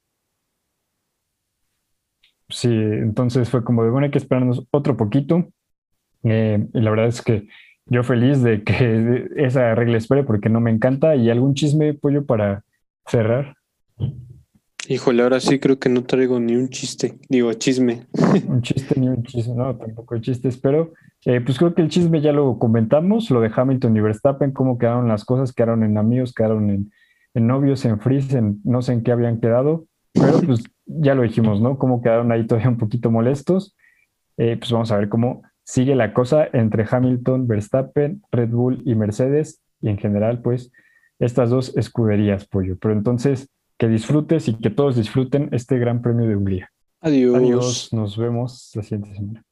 [2.50, 5.52] Sí, entonces fue como de bueno, hay que esperarnos otro poquito.
[6.24, 7.48] Eh, y la verdad es que
[7.86, 12.26] yo feliz de que esa regla espere porque no me encanta y algún chisme pollo
[12.26, 12.64] para,
[13.08, 13.56] cerrar.
[14.90, 18.06] Híjole, ahora sí creo que no traigo ni un chiste, digo chisme.
[18.48, 20.94] Un chiste ni un chisme, no, tampoco hay chistes, pero
[21.26, 24.78] eh, pues creo que el chisme ya lo comentamos, lo de Hamilton y Verstappen, cómo
[24.78, 26.92] quedaron las cosas, quedaron en amigos, quedaron en,
[27.34, 31.60] novios, en freeze, en no sé en qué habían quedado, pero pues ya lo dijimos,
[31.60, 31.78] ¿no?
[31.78, 33.76] Cómo quedaron ahí todavía un poquito molestos.
[34.38, 38.96] Eh, pues vamos a ver cómo sigue la cosa entre Hamilton, Verstappen, Red Bull y
[38.96, 40.72] Mercedes, y en general, pues,
[41.20, 42.78] estas dos escuderías, pollo.
[42.80, 46.72] Pero entonces, que disfrutes y que todos disfruten este Gran Premio de Hungría.
[47.02, 47.36] Adiós.
[47.36, 49.44] Adiós, nos vemos la siguiente semana.